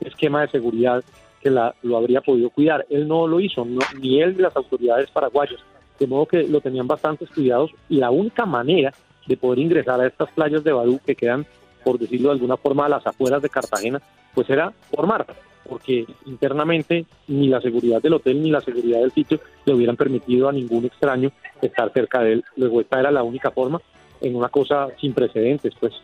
[0.00, 1.04] esquema de seguridad
[1.40, 2.84] que la, lo habría podido cuidar.
[2.90, 5.60] Él no lo hizo, no, ni él ni las autoridades paraguayas
[5.98, 8.92] de modo que lo tenían bastante estudiados y la única manera
[9.26, 11.46] de poder ingresar a estas playas de Badú que quedan,
[11.84, 14.00] por decirlo de alguna forma, a las afueras de Cartagena,
[14.34, 15.26] pues era por mar,
[15.66, 20.48] porque internamente ni la seguridad del hotel ni la seguridad del sitio le hubieran permitido
[20.48, 22.44] a ningún extraño estar cerca de él.
[22.56, 23.80] Luego esta era la única forma
[24.20, 25.94] en una cosa sin precedentes, pues.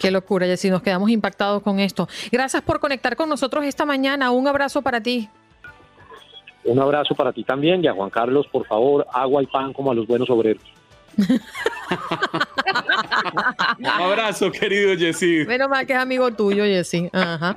[0.00, 2.08] Qué locura, Jessy, nos quedamos impactados con esto.
[2.30, 4.30] Gracias por conectar con nosotros esta mañana.
[4.30, 5.28] Un abrazo para ti.
[6.64, 9.90] Un abrazo para ti también y a Juan Carlos, por favor, agua y pan como
[9.90, 10.62] a los buenos obreros.
[13.78, 15.44] Un abrazo, querido Jessy.
[15.46, 17.08] Menos mal que es amigo tuyo, Jessy.
[17.12, 17.56] Ajá.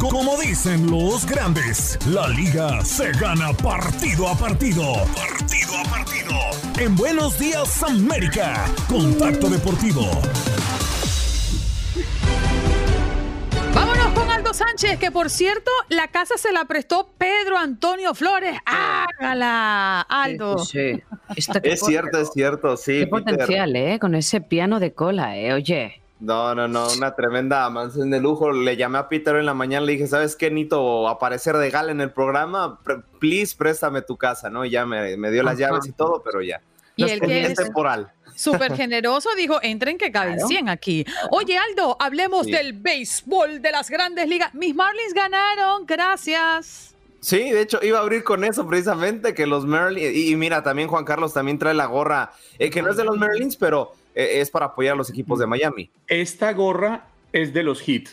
[0.00, 4.94] Como dicen los grandes, la liga se gana partido a partido.
[5.14, 6.32] Partido a partido.
[6.78, 10.10] En Buenos Días América, Contacto Deportivo.
[13.74, 18.58] Vámonos con Aldo Sánchez, que por cierto, la casa se la prestó Pedro Antonio Flores.
[18.64, 20.58] Hágala, Aldo.
[20.58, 21.02] Sí,
[21.36, 23.00] Este es cierto, es cierto, sí.
[23.00, 23.24] Qué Peter.
[23.24, 23.98] potencial, ¿eh?
[24.00, 25.52] Con ese piano de cola, ¿eh?
[25.52, 26.01] Oye.
[26.22, 28.52] No, no, no, una tremenda mansión de lujo.
[28.52, 30.50] Le llamé a Peter en la mañana, le dije, ¿sabes qué?
[30.52, 32.78] Nito aparecer de gala en el programa.
[32.84, 34.64] Pre- Please, préstame tu casa, ¿no?
[34.64, 35.60] Y ya me, me dio las Ajá.
[35.70, 36.60] llaves y todo, pero ya.
[36.94, 38.12] Y es- que es temporal.
[38.36, 40.48] Súper generoso, dijo, entren que caben Claro.
[40.48, 41.04] 100 aquí.
[41.32, 42.52] Oye, Aldo, hablemos Sí.
[42.52, 44.54] del béisbol de las grandes ligas.
[44.54, 46.94] Mis Marlins ganaron, gracias.
[47.20, 50.62] Sí, de hecho, iba a abrir con eso precisamente, que los Merlins, y, y mira,
[50.62, 53.92] también Juan Carlos también trae la gorra, eh, que no es de los Merlins, pero
[54.14, 55.90] es para apoyar a los equipos de Miami.
[56.06, 58.04] Esta gorra es de los Heat.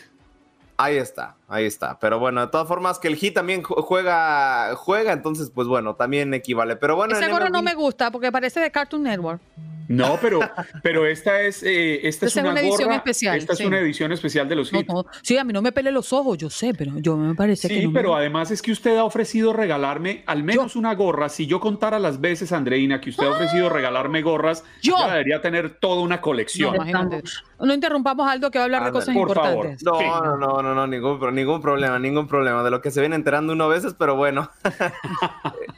[0.76, 1.98] Ahí está, ahí está.
[1.98, 5.94] Pero bueno, de todas formas, que el Heat también ju- juega, juega, entonces, pues bueno,
[5.94, 6.76] también equivale.
[6.76, 9.42] Pero bueno, Esa gorra no me gusta porque parece de Cartoon Network.
[9.90, 10.38] No, pero,
[10.82, 13.64] pero esta es, eh, esta es una, una edición gorra- especial, Esta sí.
[13.64, 14.72] es una edición especial de los.
[14.72, 17.66] No, sí, a mí no me pele los ojos, yo sé, pero yo me parece
[17.68, 20.94] que Sí, no me- pero además es que usted ha ofrecido regalarme al menos una
[20.94, 21.28] gorra.
[21.28, 24.94] Si yo contara las veces, Andreina, que usted ha ofrecido regalarme gorras, Yo.
[24.96, 26.70] ya debería tener toda una colección.
[26.70, 27.22] No, imagínate.
[27.60, 29.66] No interrumpamos a Aldo que va a hablar de cosas Por favor.
[29.66, 29.82] importantes.
[29.84, 32.62] No, no, no, no, no, ningún, pro- ningún problema, ningún problema.
[32.62, 34.50] De lo que se viene enterando uno a veces, pero bueno.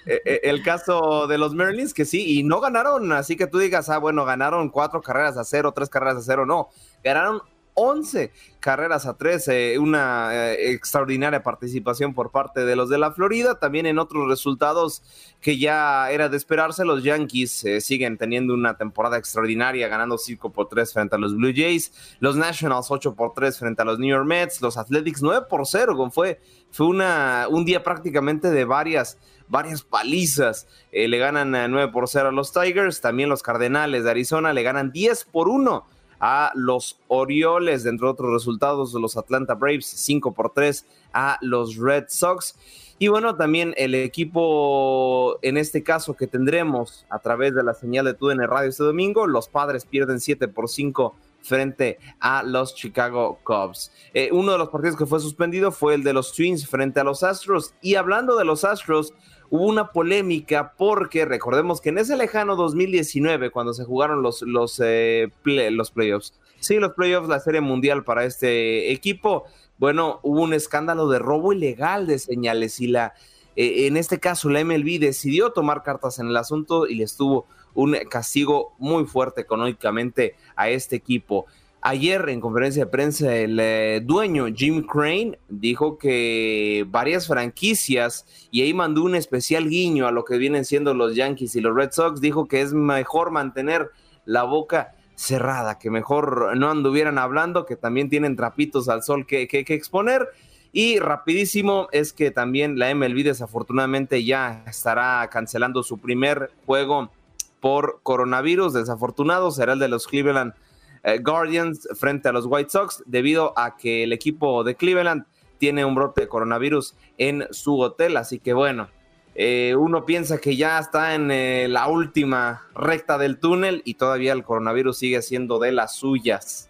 [0.04, 3.58] Eh, eh, El caso de los Merlins, que sí, y no ganaron, así que tú
[3.58, 6.70] digas, ah, bueno, ganaron cuatro carreras a cero, tres carreras a cero, no.
[7.04, 7.40] Ganaron
[7.74, 13.12] 11 carreras a tres, eh, una eh, extraordinaria participación por parte de los de la
[13.12, 13.58] Florida.
[13.58, 15.02] También en otros resultados
[15.40, 20.52] que ya era de esperarse, los Yankees eh, siguen teniendo una temporada extraordinaria, ganando 5
[20.52, 23.98] por 3 frente a los Blue Jays, los Nationals 8 por 3 frente a los
[23.98, 28.50] New York Mets, los Athletics 9 por 0, con- fue, fue una, un día prácticamente
[28.50, 29.18] de varias
[29.48, 30.66] varias palizas.
[30.92, 33.02] Le ganan eh, 9 por 0 a los Tigers.
[33.02, 35.84] También los Cardenales de Arizona le ganan 10 por 1
[36.22, 37.82] a los Orioles.
[37.82, 42.56] Dentro de otros resultados, los Atlanta Braves 5 por 3 a los Red Sox.
[43.00, 48.04] Y bueno, también el equipo, en este caso que tendremos a través de la señal
[48.04, 53.40] de TUDN Radio este domingo, los padres pierden 7 por 5 frente a los Chicago
[53.42, 53.90] Cubs.
[54.14, 57.04] Eh, uno de los partidos que fue suspendido fue el de los Twins frente a
[57.04, 57.74] los Astros.
[57.82, 59.12] Y hablando de los Astros,
[59.52, 64.80] hubo una polémica porque recordemos que en ese lejano 2019, cuando se jugaron los, los,
[64.82, 69.44] eh, los playoffs, sí, los playoffs, la serie mundial para este equipo,
[69.76, 73.12] bueno, hubo un escándalo de robo ilegal de señales y la,
[73.54, 77.44] eh, en este caso la MLB decidió tomar cartas en el asunto y les tuvo
[77.74, 81.44] un castigo muy fuerte económicamente a este equipo.
[81.84, 88.62] Ayer en conferencia de prensa el eh, dueño Jim Crane dijo que varias franquicias y
[88.62, 91.90] ahí mandó un especial guiño a lo que vienen siendo los Yankees y los Red
[91.90, 93.90] Sox, dijo que es mejor mantener
[94.24, 99.48] la boca cerrada, que mejor no anduvieran hablando, que también tienen trapitos al sol que,
[99.48, 100.28] que, que exponer.
[100.70, 107.10] Y rapidísimo es que también la MLB desafortunadamente ya estará cancelando su primer juego
[107.58, 108.72] por coronavirus.
[108.72, 110.54] Desafortunado será el de los Cleveland
[111.02, 115.24] eh, Guardians frente a los White Sox debido a que el equipo de Cleveland
[115.58, 118.16] tiene un brote de coronavirus en su hotel.
[118.16, 118.88] Así que bueno,
[119.34, 124.32] eh, uno piensa que ya está en eh, la última recta del túnel y todavía
[124.32, 126.68] el coronavirus sigue siendo de las suyas.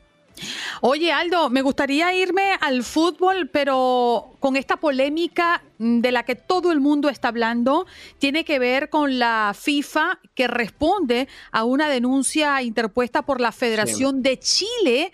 [0.81, 6.35] Oye, Aldo, me gustaría irme al fútbol, pero con esta polémica mm, de la que
[6.35, 7.87] todo el mundo está hablando,
[8.19, 14.23] tiene que ver con la FIFA que responde a una denuncia interpuesta por la Federación
[14.23, 15.13] de Chile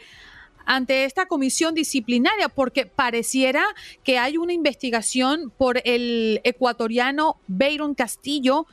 [0.64, 3.64] ante esta comisión disciplinaria, porque pareciera
[4.04, 8.66] que hay una investigación por el ecuatoriano Bayron Castillo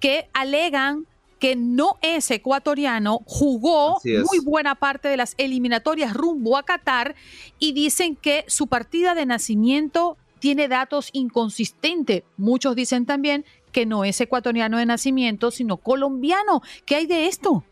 [0.00, 1.06] que alegan
[1.42, 7.16] que no es ecuatoriano, jugó muy buena parte de las eliminatorias rumbo a Qatar
[7.58, 12.22] y dicen que su partida de nacimiento tiene datos inconsistentes.
[12.36, 16.62] Muchos dicen también que no es ecuatoriano de nacimiento, sino colombiano.
[16.86, 17.64] ¿Qué hay de esto?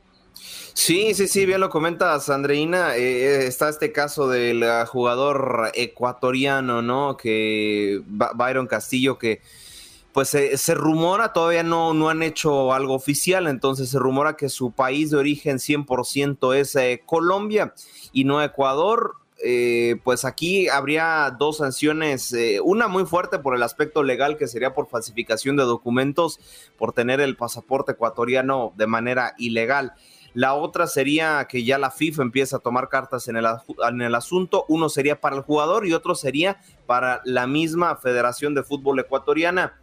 [0.75, 2.97] Sí, sí, sí, bien lo comentas, Andreina.
[2.97, 7.17] Eh, está este caso del ah, jugador ecuatoriano, ¿no?
[7.17, 9.43] Que Byron Castillo, que
[10.13, 14.73] pues se- rumora, todavía no, no han hecho algo oficial, entonces se rumora que su
[14.73, 17.75] país de origen 100% es eh, Colombia
[18.13, 19.15] y no Ecuador.
[19.43, 24.47] Eh, pues aquí habría dos sanciones, eh, una muy fuerte por el aspecto legal que
[24.47, 26.39] sería por falsificación de documentos,
[26.77, 29.95] por tener el pasaporte ecuatoriano de manera ilegal.
[30.35, 33.47] La otra sería que ya la FIFA empieza a tomar cartas en el,
[33.89, 34.67] en el asunto.
[34.69, 39.81] Uno sería para el jugador y otro sería para la misma Federación de Fútbol Ecuatoriana.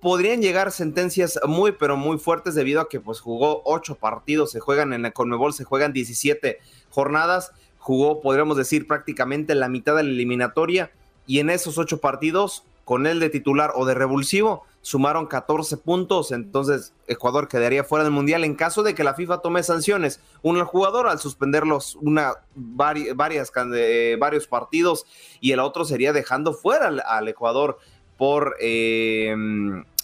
[0.00, 4.60] Podrían llegar sentencias muy, pero muy fuertes debido a que pues jugó ocho partidos, se
[4.60, 6.58] juegan en la Conmebol, se juegan 17
[6.90, 10.90] jornadas, jugó, podríamos decir, prácticamente la mitad de la eliminatoria
[11.26, 16.30] y en esos ocho partidos, con él de titular o de revulsivo, sumaron 14 puntos,
[16.30, 20.20] entonces Ecuador quedaría fuera del Mundial en caso de que la FIFA tome sanciones.
[20.42, 25.04] Uno al jugador al suspenderlos una, varias, eh, varios partidos
[25.40, 27.78] y el otro sería dejando fuera al, Ecuador
[28.16, 29.34] por eh,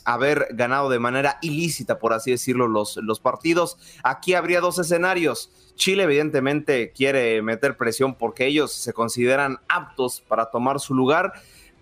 [0.05, 3.79] haber ganado de manera ilícita, por así decirlo, los, los partidos.
[4.03, 5.51] Aquí habría dos escenarios.
[5.75, 11.33] Chile evidentemente quiere meter presión porque ellos se consideran aptos para tomar su lugar,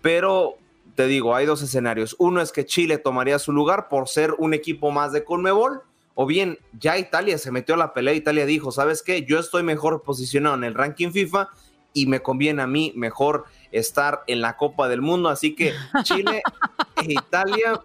[0.01, 0.57] pero
[0.95, 2.15] te digo, hay dos escenarios.
[2.19, 5.81] Uno es que Chile tomaría su lugar por ser un equipo más de Conmebol,
[6.13, 8.13] o bien ya Italia se metió a la pelea.
[8.13, 9.23] Italia dijo, ¿sabes qué?
[9.23, 11.49] Yo estoy mejor posicionado en el ranking FIFA
[11.93, 15.29] y me conviene a mí mejor estar en la Copa del Mundo.
[15.29, 16.41] Así que Chile
[16.97, 17.81] e Italia.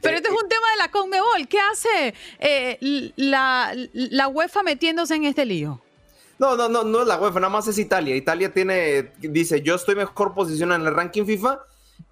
[0.00, 1.48] Pero este es un tema de la Conmebol.
[1.48, 5.80] ¿Qué hace eh, la, la UEFA metiéndose en este lío?
[6.38, 8.14] No, no, no, no es la UEFA, nada más es Italia.
[8.14, 11.60] Italia tiene, dice, yo estoy mejor posicionado en el ranking FIFA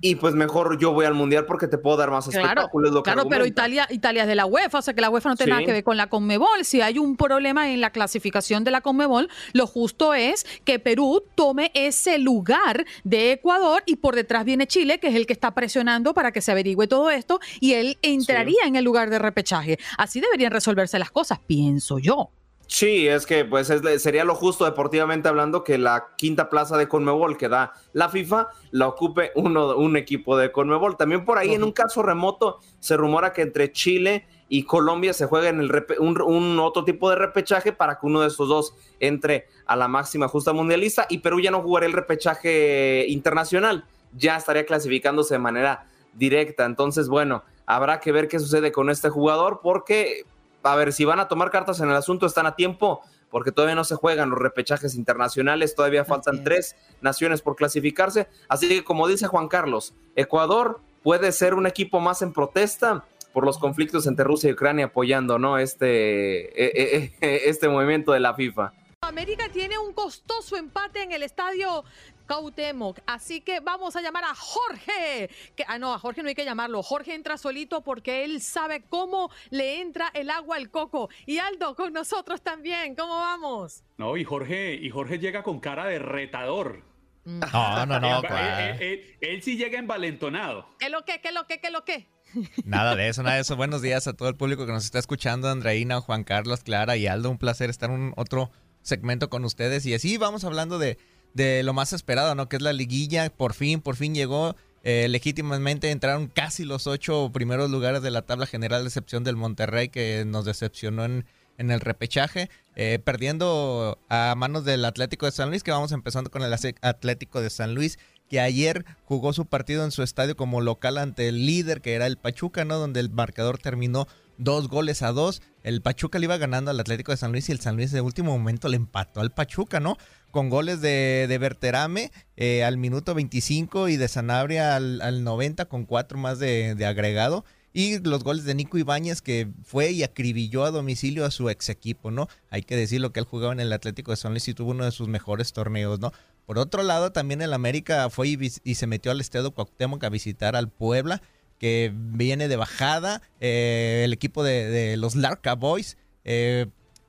[0.00, 3.02] y pues mejor yo voy al mundial porque te puedo dar más espectáculos.
[3.02, 5.52] claro, pero Italia, Italia es de la UEFA, o sea que la UEFA no tiene
[5.52, 6.64] nada que ver con la Conmebol.
[6.64, 11.24] Si hay un problema en la clasificación de la Conmebol, lo justo es que Perú
[11.34, 15.54] tome ese lugar de Ecuador y por detrás viene Chile, que es el que está
[15.54, 19.78] presionando para que se averigüe todo esto y él entraría en el lugar de repechaje.
[19.96, 22.30] Así deberían resolverse las cosas, pienso yo.
[22.68, 27.36] Sí, es que pues sería lo justo deportivamente hablando que la quinta plaza de Conmebol
[27.36, 30.96] que da la FIFA la ocupe uno, un equipo de Conmebol.
[30.96, 35.26] También por ahí en un caso remoto se rumora que entre Chile y Colombia se
[35.26, 39.46] juega en el un, otro tipo de repechaje para que uno de estos dos entre
[39.66, 44.66] a la máxima justa mundialista y Perú ya no jugaría el repechaje internacional, ya estaría
[44.66, 46.64] clasificándose de manera directa.
[46.64, 50.24] Entonces, bueno, habrá que ver qué sucede con este jugador porque
[50.62, 53.74] a ver, si van a tomar cartas en el asunto, están a tiempo, porque todavía
[53.74, 58.28] no se juegan los repechajes internacionales, todavía faltan tres naciones por clasificarse.
[58.48, 63.44] Así que, como dice Juan Carlos, Ecuador puede ser un equipo más en protesta por
[63.44, 65.58] los conflictos entre Rusia y Ucrania apoyando ¿no?
[65.58, 68.72] este, e, e, e, este movimiento de la FIFA.
[69.02, 71.84] América tiene un costoso empate en el estadio
[72.26, 73.00] Cautemoc.
[73.06, 75.30] Así que vamos a llamar a Jorge.
[75.54, 76.82] Que, ah, no, a Jorge no hay que llamarlo.
[76.82, 81.08] Jorge entra solito porque él sabe cómo le entra el agua al coco.
[81.24, 82.94] Y Aldo con nosotros también.
[82.94, 83.82] ¿Cómo vamos?
[83.96, 86.82] No, y Jorge, y Jorge llega con cara de retador.
[87.24, 87.40] Mm.
[87.40, 88.22] No, no, no.
[88.80, 90.68] Él, sí llega envalentonado.
[90.78, 92.08] ¿Qué lo que, qué lo que, qué lo que?
[92.64, 93.56] Nada de eso, nada de eso.
[93.56, 97.06] Buenos días a todo el público que nos está escuchando, Andreina, Juan Carlos, Clara y
[97.06, 97.30] Aldo.
[97.30, 98.50] Un placer estar en un otro
[98.82, 99.86] segmento con ustedes.
[99.86, 100.98] Y así vamos hablando de,
[101.36, 102.48] de lo más esperado, ¿no?
[102.48, 103.28] Que es la liguilla.
[103.30, 104.56] Por fin, por fin llegó.
[104.82, 109.36] Eh, legítimamente entraron casi los ocho primeros lugares de la tabla general, de excepción del
[109.36, 111.26] Monterrey, que nos decepcionó en,
[111.58, 116.30] en el repechaje, eh, perdiendo a manos del Atlético de San Luis, que vamos empezando
[116.30, 117.98] con el Atlético de San Luis,
[118.30, 122.06] que ayer jugó su partido en su estadio como local ante el líder, que era
[122.06, 122.78] el Pachuca, ¿no?
[122.78, 124.06] Donde el marcador terminó
[124.38, 125.42] dos goles a dos.
[125.62, 128.00] El Pachuca le iba ganando al Atlético de San Luis y el San Luis de
[128.00, 129.96] último momento le empató al Pachuca, ¿no?
[130.36, 135.64] Con goles de, de Berterame eh, al minuto 25 y de Sanabria al, al 90
[135.64, 137.46] con cuatro más de, de, agregado.
[137.72, 141.70] Y los goles de Nico Ibáñez que fue y acribilló a domicilio a su ex
[141.70, 142.28] equipo, ¿no?
[142.50, 144.84] Hay que decirlo que él jugaba en el Atlético de San Luis y tuvo uno
[144.84, 146.12] de sus mejores torneos, ¿no?
[146.44, 150.54] Por otro lado, también el América fue y, se metió al Estadio Cuauhtémoc a visitar
[150.54, 151.22] al Puebla
[151.58, 153.22] que viene de bajada.
[153.40, 156.66] Eh, el equipo de, los Larca Boys eh,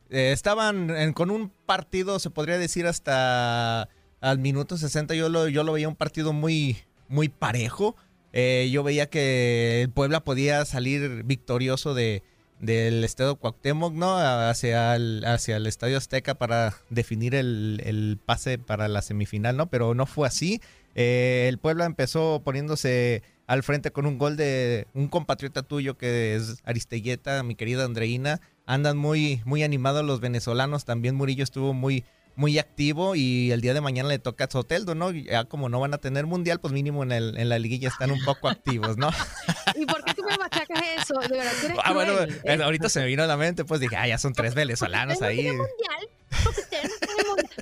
[0.10, 3.90] eh, estaban con un partido, se podría decir, hasta
[4.22, 5.16] al minuto 60.
[5.16, 6.78] Yo lo, yo lo veía un partido muy,
[7.08, 7.96] muy parejo.
[8.34, 12.24] yo veía que el Puebla podía salir victorioso de,
[12.60, 14.18] del Estadio Cuauhtémoc, ¿no?
[14.18, 19.70] Hacia el, hacia el Estadio Azteca para definir el, el pase para la semifinal, ¿no?
[19.70, 20.62] Pero no fue así.
[20.96, 26.58] el Puebla empezó poniéndose al frente con un gol de un compatriota tuyo que es
[26.66, 28.42] Aristelleta, mi querida Andreina.
[28.68, 30.86] Andan muy, muy animados los venezolanos.
[30.86, 32.06] También Murillo estuvo muy,
[32.36, 35.10] muy activo y el día de mañana le toca a Soteldo, ¿no?
[35.12, 38.12] Ya como no van a tener mundial, pues mínimo en, el, en la liguilla están
[38.12, 39.10] un poco activos, ¿no?
[39.76, 41.20] ¿Y por qué tú me machacas eso?
[41.20, 43.96] De verdad, eres ah, bueno, eh, ahorita se me vino a la mente, pues dije,
[43.96, 45.48] ah, ya son tres venezolanos ahí.
[45.48, 46.10] Mundial,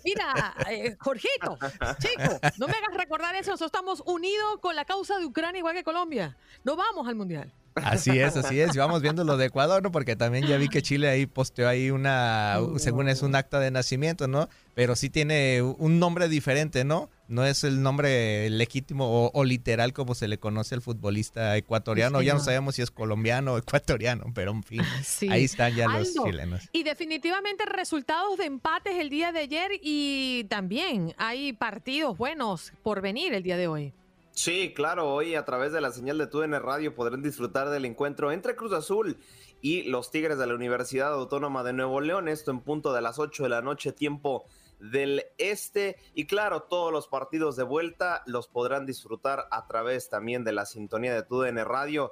[0.04, 1.58] Mira, eh, Jorgito,
[2.00, 3.52] chico, no me hagas recordar eso.
[3.52, 6.36] Nosotros estamos unidos con la causa de Ucrania igual que Colombia.
[6.64, 7.52] No vamos al mundial.
[7.76, 8.74] Así es, así es.
[8.74, 9.92] Y vamos viendo lo de Ecuador, ¿no?
[9.92, 13.70] Porque también ya vi que Chile ahí posteó ahí una, según es un acta de
[13.70, 14.48] nacimiento, ¿no?
[14.74, 17.10] Pero sí tiene un nombre diferente, ¿no?
[17.28, 22.20] No es el nombre legítimo o, o literal como se le conoce al futbolista ecuatoriano.
[22.20, 24.82] Sí, ya no sabemos si es colombiano o ecuatoriano, pero en fin.
[25.04, 25.30] Sí.
[25.30, 26.70] Ahí están ya los Aldo, chilenos.
[26.72, 33.02] Y definitivamente resultados de empates el día de ayer y también hay partidos buenos por
[33.02, 33.94] venir el día de hoy.
[34.36, 38.34] Sí, claro, hoy a través de la señal de TUDN Radio podrán disfrutar del encuentro
[38.34, 39.18] entre Cruz Azul
[39.62, 43.18] y los Tigres de la Universidad Autónoma de Nuevo León, esto en punto de las
[43.18, 44.46] 8 de la noche, tiempo
[44.78, 45.96] del este.
[46.14, 50.66] Y claro, todos los partidos de vuelta los podrán disfrutar a través también de la
[50.66, 52.12] sintonía de TUDN Radio.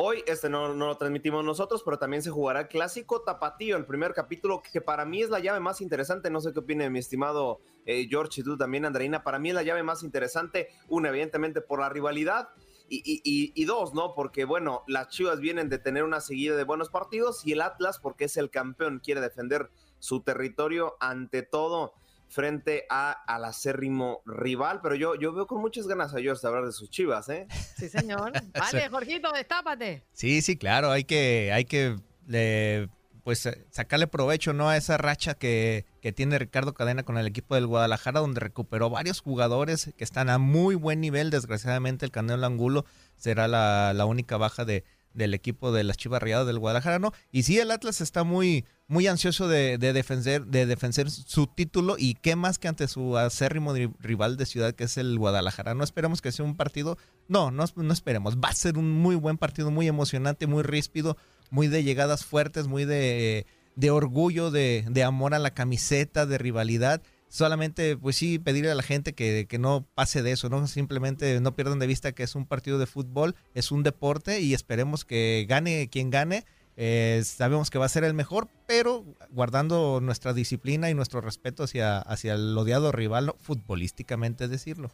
[0.00, 3.84] Hoy este no, no lo transmitimos nosotros, pero también se jugará el clásico tapatío, el
[3.84, 6.30] primer capítulo, que para mí es la llave más interesante.
[6.30, 9.24] No sé qué opine mi estimado eh, George y tú también, Andreina.
[9.24, 12.50] Para mí es la llave más interesante, una, evidentemente, por la rivalidad.
[12.88, 14.14] Y, y- dos, ¿no?
[14.14, 17.98] Porque, bueno, las Chivas vienen de tener una seguida de buenos partidos y el Atlas,
[17.98, 19.68] porque es el campeón, quiere defender
[19.98, 21.92] su territorio ante todo
[22.28, 24.80] frente a, al acérrimo rival.
[24.82, 27.46] Pero yo, yo veo con muchas ganas a George de hablar de sus Chivas, ¿eh?
[27.76, 28.32] Sí, señor.
[28.58, 30.04] Vale, Jorgito, destápate.
[30.12, 31.96] Sí, sí, claro, hay que, hay que
[32.30, 32.88] eh,
[33.24, 34.68] pues sacarle provecho ¿no?
[34.68, 38.90] a esa racha que, que tiene Ricardo Cadena con el equipo del Guadalajara, donde recuperó
[38.90, 41.30] varios jugadores que están a muy buen nivel.
[41.30, 42.84] Desgraciadamente, el Canelo Angulo
[43.16, 44.84] será la, la única baja de,
[45.18, 47.12] del equipo de las Chivas Rayadas del Guadalajara, ¿no?
[47.30, 51.96] Y sí, el Atlas está muy, muy ansioso de, de defender, de defender su título
[51.98, 55.74] y qué más que ante su acérrimo ri- rival de ciudad que es el Guadalajara.
[55.74, 56.96] No esperemos que sea un partido,
[57.28, 58.38] no, no, no esperemos.
[58.38, 61.18] Va a ser un muy buen partido, muy emocionante, muy ríspido,
[61.50, 63.46] muy de llegadas fuertes, muy de,
[63.76, 67.02] de orgullo, de, de amor a la camiseta, de rivalidad.
[67.28, 70.66] Solamente, pues sí, pedirle a la gente que, que no pase de eso, ¿no?
[70.66, 74.54] Simplemente no pierdan de vista que es un partido de fútbol, es un deporte y
[74.54, 76.44] esperemos que gane quien gane.
[76.80, 81.64] Eh, sabemos que va a ser el mejor, pero guardando nuestra disciplina y nuestro respeto
[81.64, 84.90] hacia, hacia el odiado rival, futbolísticamente decirlo.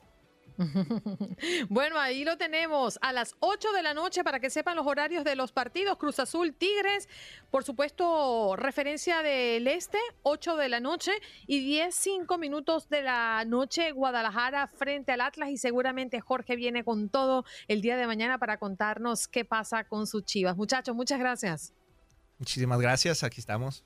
[1.69, 5.25] Bueno, ahí lo tenemos a las 8 de la noche para que sepan los horarios
[5.25, 5.99] de los partidos.
[5.99, 7.09] Cruz Azul, Tigres,
[7.51, 11.13] por supuesto, referencia del este, 8 de la noche
[11.47, 16.85] y 10, 5 minutos de la noche, Guadalajara frente al Atlas y seguramente Jorge viene
[16.85, 20.57] con todo el día de mañana para contarnos qué pasa con sus chivas.
[20.57, 21.73] Muchachos, muchas gracias.
[22.39, 23.85] Muchísimas gracias, aquí estamos.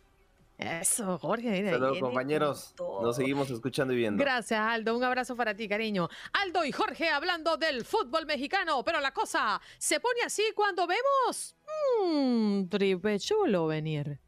[0.59, 1.51] Eso, Jorge.
[1.51, 2.75] mira, Hasta luego, viene compañeros.
[3.01, 4.23] Nos seguimos escuchando y viendo.
[4.23, 4.97] Gracias, Aldo.
[4.97, 6.09] Un abrazo para ti, cariño.
[6.33, 11.55] Aldo y Jorge hablando del fútbol mexicano, pero la cosa se pone así cuando vemos.
[12.03, 14.19] Mmm, tripe chulo venir.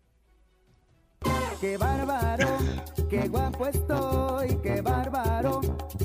[1.60, 2.46] Qué bárbaro,
[3.10, 5.60] qué guapo estoy, qué bárbaro.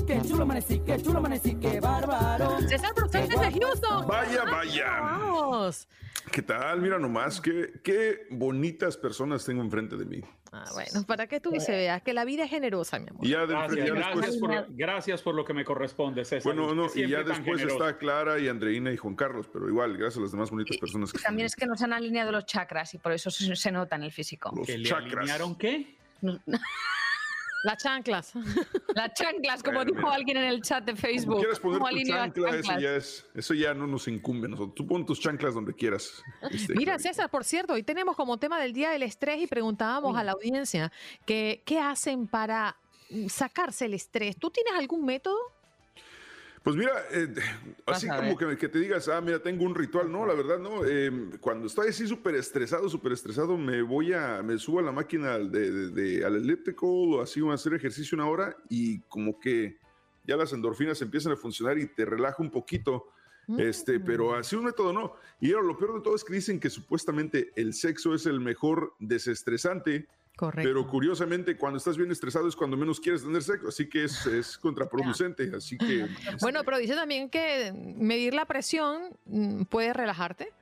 [0.06, 2.60] Qué chulo amanecí, qué chulo amanecí, qué bárbaro.
[2.68, 4.06] César Brutal desde Houston.
[4.06, 5.00] Vaya, vaya.
[5.00, 5.88] Vamos.
[6.36, 6.82] ¿Qué tal?
[6.82, 10.20] Mira nomás, qué, qué bonitas personas tengo enfrente de mí.
[10.52, 13.24] Ah, bueno, para que tú y se veas que la vida es generosa, mi amor.
[13.24, 16.42] Y ya, de- Gracias, ya gracias, después, por, gracias por lo que me corresponde, César.
[16.54, 20.18] bueno, no, y ya después está Clara y Andreina y Juan Carlos, pero igual, gracias
[20.18, 22.98] a las demás bonitas personas que También es que nos han alineado los chakras y
[22.98, 24.52] por eso se, se nota en el físico.
[24.54, 25.14] Los ¿Que le chakras.
[25.16, 25.96] alinearon qué?
[27.66, 28.32] Las chanclas.
[28.94, 30.14] Las chanclas, como Bueno, dijo mira.
[30.14, 31.34] alguien en el chat de Facebook.
[31.34, 32.80] Como quieras poner ¿Cómo tu chancla, eso chanclas?
[32.82, 34.74] ya, es, eso ya no nos incumbe a nosotros.
[34.76, 36.22] Tú pon tus chanclas donde quieras.
[36.50, 40.16] este, Mira, César, por cierto, hoy tenemos como tema del día el estrés y preguntábamos
[40.16, 40.92] a la audiencia
[41.24, 42.76] que qué hacen para
[43.28, 44.36] sacarse el estrés.
[44.36, 45.36] ¿Tú tienes algún método?
[46.66, 47.32] Pues mira, eh,
[47.86, 50.10] así como que, que te digas, ah, mira, tengo un ritual.
[50.10, 50.84] No, la verdad, no.
[50.84, 54.90] Eh, cuando estoy así súper estresado, súper estresado, me voy a, me subo a la
[54.90, 58.98] máquina de, de- de- al elliptical o así, voy a hacer ejercicio una hora y
[59.02, 59.78] como que
[60.26, 63.12] ya las endorfinas empiezan a funcionar y te relaja un poquito.
[63.58, 65.12] Este, pero así un método no.
[65.40, 68.40] Y ahora, lo peor de todo es que dicen que supuestamente el sexo es el
[68.40, 70.08] mejor desestresante.
[70.36, 70.68] Correcto.
[70.68, 74.26] Pero curiosamente, cuando estás bien estresado es cuando menos quieres tener sexo, así que es,
[74.26, 75.50] es contraproducente.
[75.56, 76.06] Así que
[76.42, 80.52] Bueno, pero dice también que medir la presión mm, puede relajarte.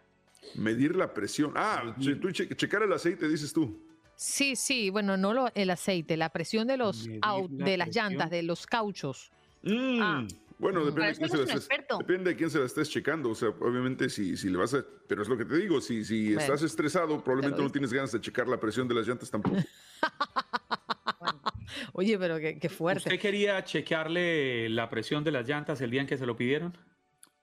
[0.55, 1.53] Medir la presión.
[1.57, 3.83] Ah, che- tú che- checar el aceite, dices tú.
[4.15, 7.19] Sí, sí, bueno, no lo, el aceite, la presión de los la
[7.51, 8.11] de las presión.
[8.13, 9.33] llantas, de los cauchos.
[9.65, 10.27] Mm,
[10.65, 11.99] Bueno, depende Pero de, quién se la es estés, experto.
[11.99, 13.29] depende de quién se la estés checando.
[13.29, 14.83] O sea, obviamente, si, si le vas a.
[15.07, 18.13] Pero es lo que te digo: si, si Bueno, estás estresado, probablemente no tienes ganas
[18.13, 19.59] de checar la presión de las llantas tampoco.
[21.93, 23.11] Oye, pero qué, qué fuerte.
[23.11, 26.75] ¿Usted quería chequearle la presión de las llantas el día en que se lo pidieron?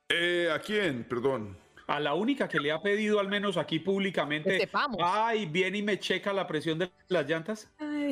[0.10, 1.04] Eh, ¿A quién?
[1.04, 1.56] Perdón.
[1.86, 4.50] A la única que le ha pedido, al menos aquí públicamente.
[4.50, 4.98] Que sepamos.
[5.00, 7.70] Ay, viene y me checa la presión de las llantas.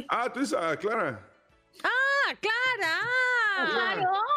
[0.08, 1.28] Ah, tú dices a Clara.
[1.84, 3.00] ¡Ah, Clara!
[3.96, 4.29] Claro.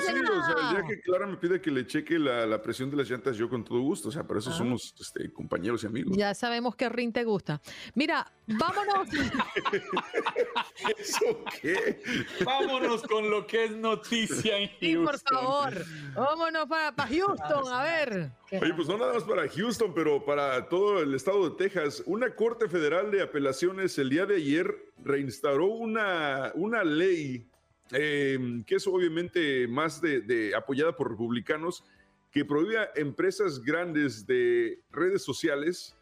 [0.00, 2.90] Sí, o sea, el día que Clara me pide que le cheque la, la presión
[2.90, 4.08] de las llantas, yo con todo gusto.
[4.08, 4.58] O sea, para eso Ah.
[4.58, 6.16] somos este, compañeros y amigos.
[6.16, 7.60] Ya sabemos que Rin te gusta.
[7.94, 9.08] Mira, vámonos.
[10.98, 12.00] ¿Eso qué?
[12.44, 15.84] Vámonos con lo que es noticia en Sí, por favor.
[16.14, 18.30] Vámonos para Houston, a ver.
[18.52, 22.02] Oye, pues no nada más para Houston, pero para todo el estado de Texas.
[22.06, 27.48] Una corte federal de apelaciones el día de ayer reinstauró una, una ley
[27.92, 31.84] eh, que es obviamente más de, apoyada por republicanos
[32.30, 35.96] que prohíbe a empresas grandes de redes sociales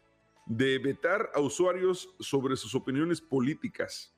[0.45, 4.13] de vetar a usuarios sobre sus opiniones políticas.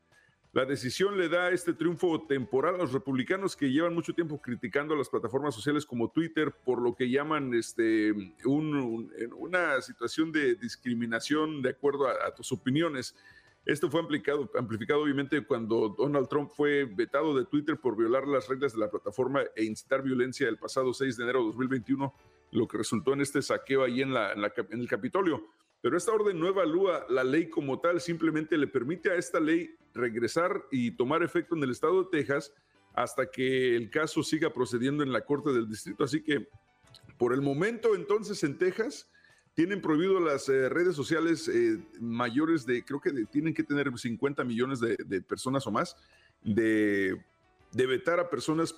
[0.52, 4.96] La decisión le da este triunfo temporal a los republicanos que llevan mucho tiempo criticando
[4.96, 8.12] a las plataformas sociales como Twitter por lo que llaman este,
[8.46, 13.16] un- un- una situación de discriminación de acuerdo a, a tus opiniones.
[13.66, 18.48] Esto fue amplificado, amplificado obviamente cuando Donald Trump fue vetado de Twitter por violar las
[18.48, 22.14] reglas de la plataforma e incitar violencia el pasado 6 de enero de 2021,
[22.52, 25.46] lo que resultó en este saqueo ahí en, la- en el Capitolio.
[25.82, 29.76] Pero esta orden no evalúa la ley como tal, simplemente le permite a esta ley
[29.94, 32.54] regresar y tomar efecto en el estado de Texas
[32.96, 36.04] hasta que el caso siga procediendo en la Corte del Distrito.
[36.04, 36.48] Así que
[37.18, 39.10] por el momento entonces en Texas
[39.60, 43.92] tienen prohibido las eh, redes sociales eh, mayores de, creo que de- tienen que tener
[43.94, 45.98] 50 millones de, de personas o más,
[46.42, 47.22] de,
[47.74, 48.74] de vetar a personas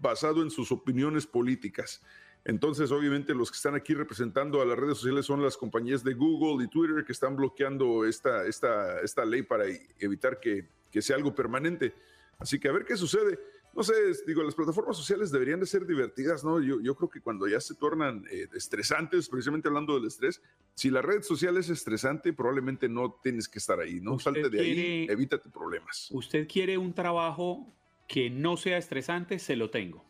[0.00, 2.00] basado en sus opiniones políticas.
[2.46, 6.14] Entonces, obviamente, los que están aquí representando a las redes sociales son las compañías de
[6.14, 9.64] Google y Twitter que están bloqueando esta, esta, esta ley para
[9.98, 11.92] evitar que, que sea algo permanente.
[12.38, 13.38] Así que a ver qué sucede.
[13.74, 13.94] No sé,
[14.26, 16.60] digo, las plataformas sociales deberían de ser divertidas, ¿no?
[16.60, 20.42] Yo, yo creo que cuando ya se tornan eh, estresantes, precisamente hablando del estrés,
[20.74, 24.18] si la red social es estresante, probablemente no tienes que estar ahí, ¿no?
[24.18, 26.08] Salte de ahí, evítate problemas.
[26.10, 27.72] Usted quiere un trabajo
[28.08, 30.04] que no sea estresante, se lo tengo.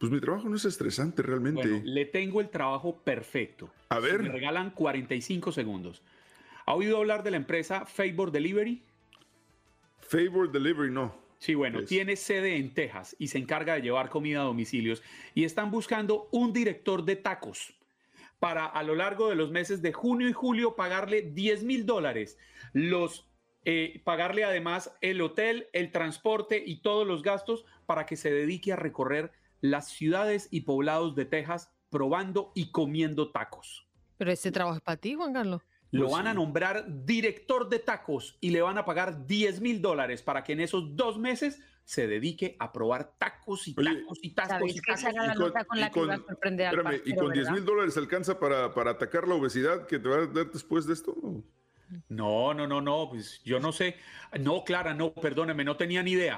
[0.00, 1.68] Pues mi trabajo no es estresante realmente.
[1.68, 3.70] Bueno, le tengo el trabajo perfecto.
[3.90, 4.22] A ver.
[4.22, 6.02] Me regalan 45 segundos.
[6.64, 8.82] ¿Ha oído hablar de la empresa Favor Delivery?
[9.98, 11.14] Favor Delivery, no.
[11.40, 15.02] Sí, bueno, tiene sede en Texas y se encarga de llevar comida a domicilios
[15.34, 17.72] y están buscando un director de tacos
[18.38, 22.36] para a lo largo de los meses de junio y julio pagarle 10 mil dólares,
[22.74, 23.26] los
[23.64, 28.74] eh, pagarle además el hotel, el transporte y todos los gastos para que se dedique
[28.74, 29.32] a recorrer
[29.62, 33.88] las ciudades y poblados de Texas probando y comiendo tacos.
[34.18, 35.62] Pero ese trabajo es para ti, Juan Carlos.
[35.92, 40.22] Lo van a nombrar director de tacos y le van a pagar 10 mil dólares
[40.22, 44.70] para que en esos dos meses se dedique a probar tacos y tacos y tacos.
[44.74, 45.04] Y esa tacos.
[45.04, 47.14] era la Y con- nota con y la que iba a sorprender al Espérame, y
[47.16, 47.52] con 10 ¿verdad?
[47.52, 50.92] mil dólares alcanza para, para atacar la obesidad que te va a dar después de
[50.92, 51.14] esto.
[52.08, 53.96] No, no, no, no, pues yo no sé.
[54.38, 56.36] No, Clara, no, perdóneme, no tenía ni idea.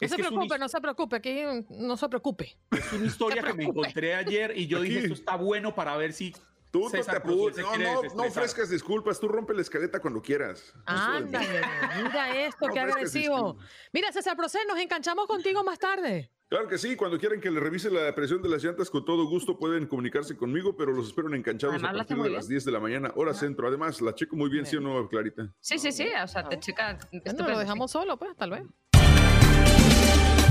[0.00, 1.40] No Es se preocupe, no se preocupe, aquí
[1.70, 2.56] no se preocupe.
[2.70, 6.12] es una historia que me encontré ayer y yo dije, esto está bueno para ver
[6.12, 6.32] si
[6.72, 10.72] Tú no te apures, no, no, no ofrezcas disculpas, tú rompe la escaleta cuando quieras.
[10.86, 11.60] Ándale,
[12.02, 13.58] mira esto, No qué agresivo.
[13.92, 16.30] Mira, César Procés, nos enganchamos contigo más tarde.
[16.48, 19.26] Claro que sí, cuando quieran que le revise la presión de las llantas, con todo
[19.26, 22.56] gusto pueden comunicarse conmigo, pero los espero en enganchados Además, a partir de las bien.
[22.56, 23.68] 10 de la mañana, hora centro.
[23.68, 25.52] Además, la checo muy bien, ¿sí o no, Clarita?
[25.60, 26.98] Sí, sí, sí, o sea, te checa.
[27.10, 28.62] Bueno, lo dejamos solo, pues, tal vez.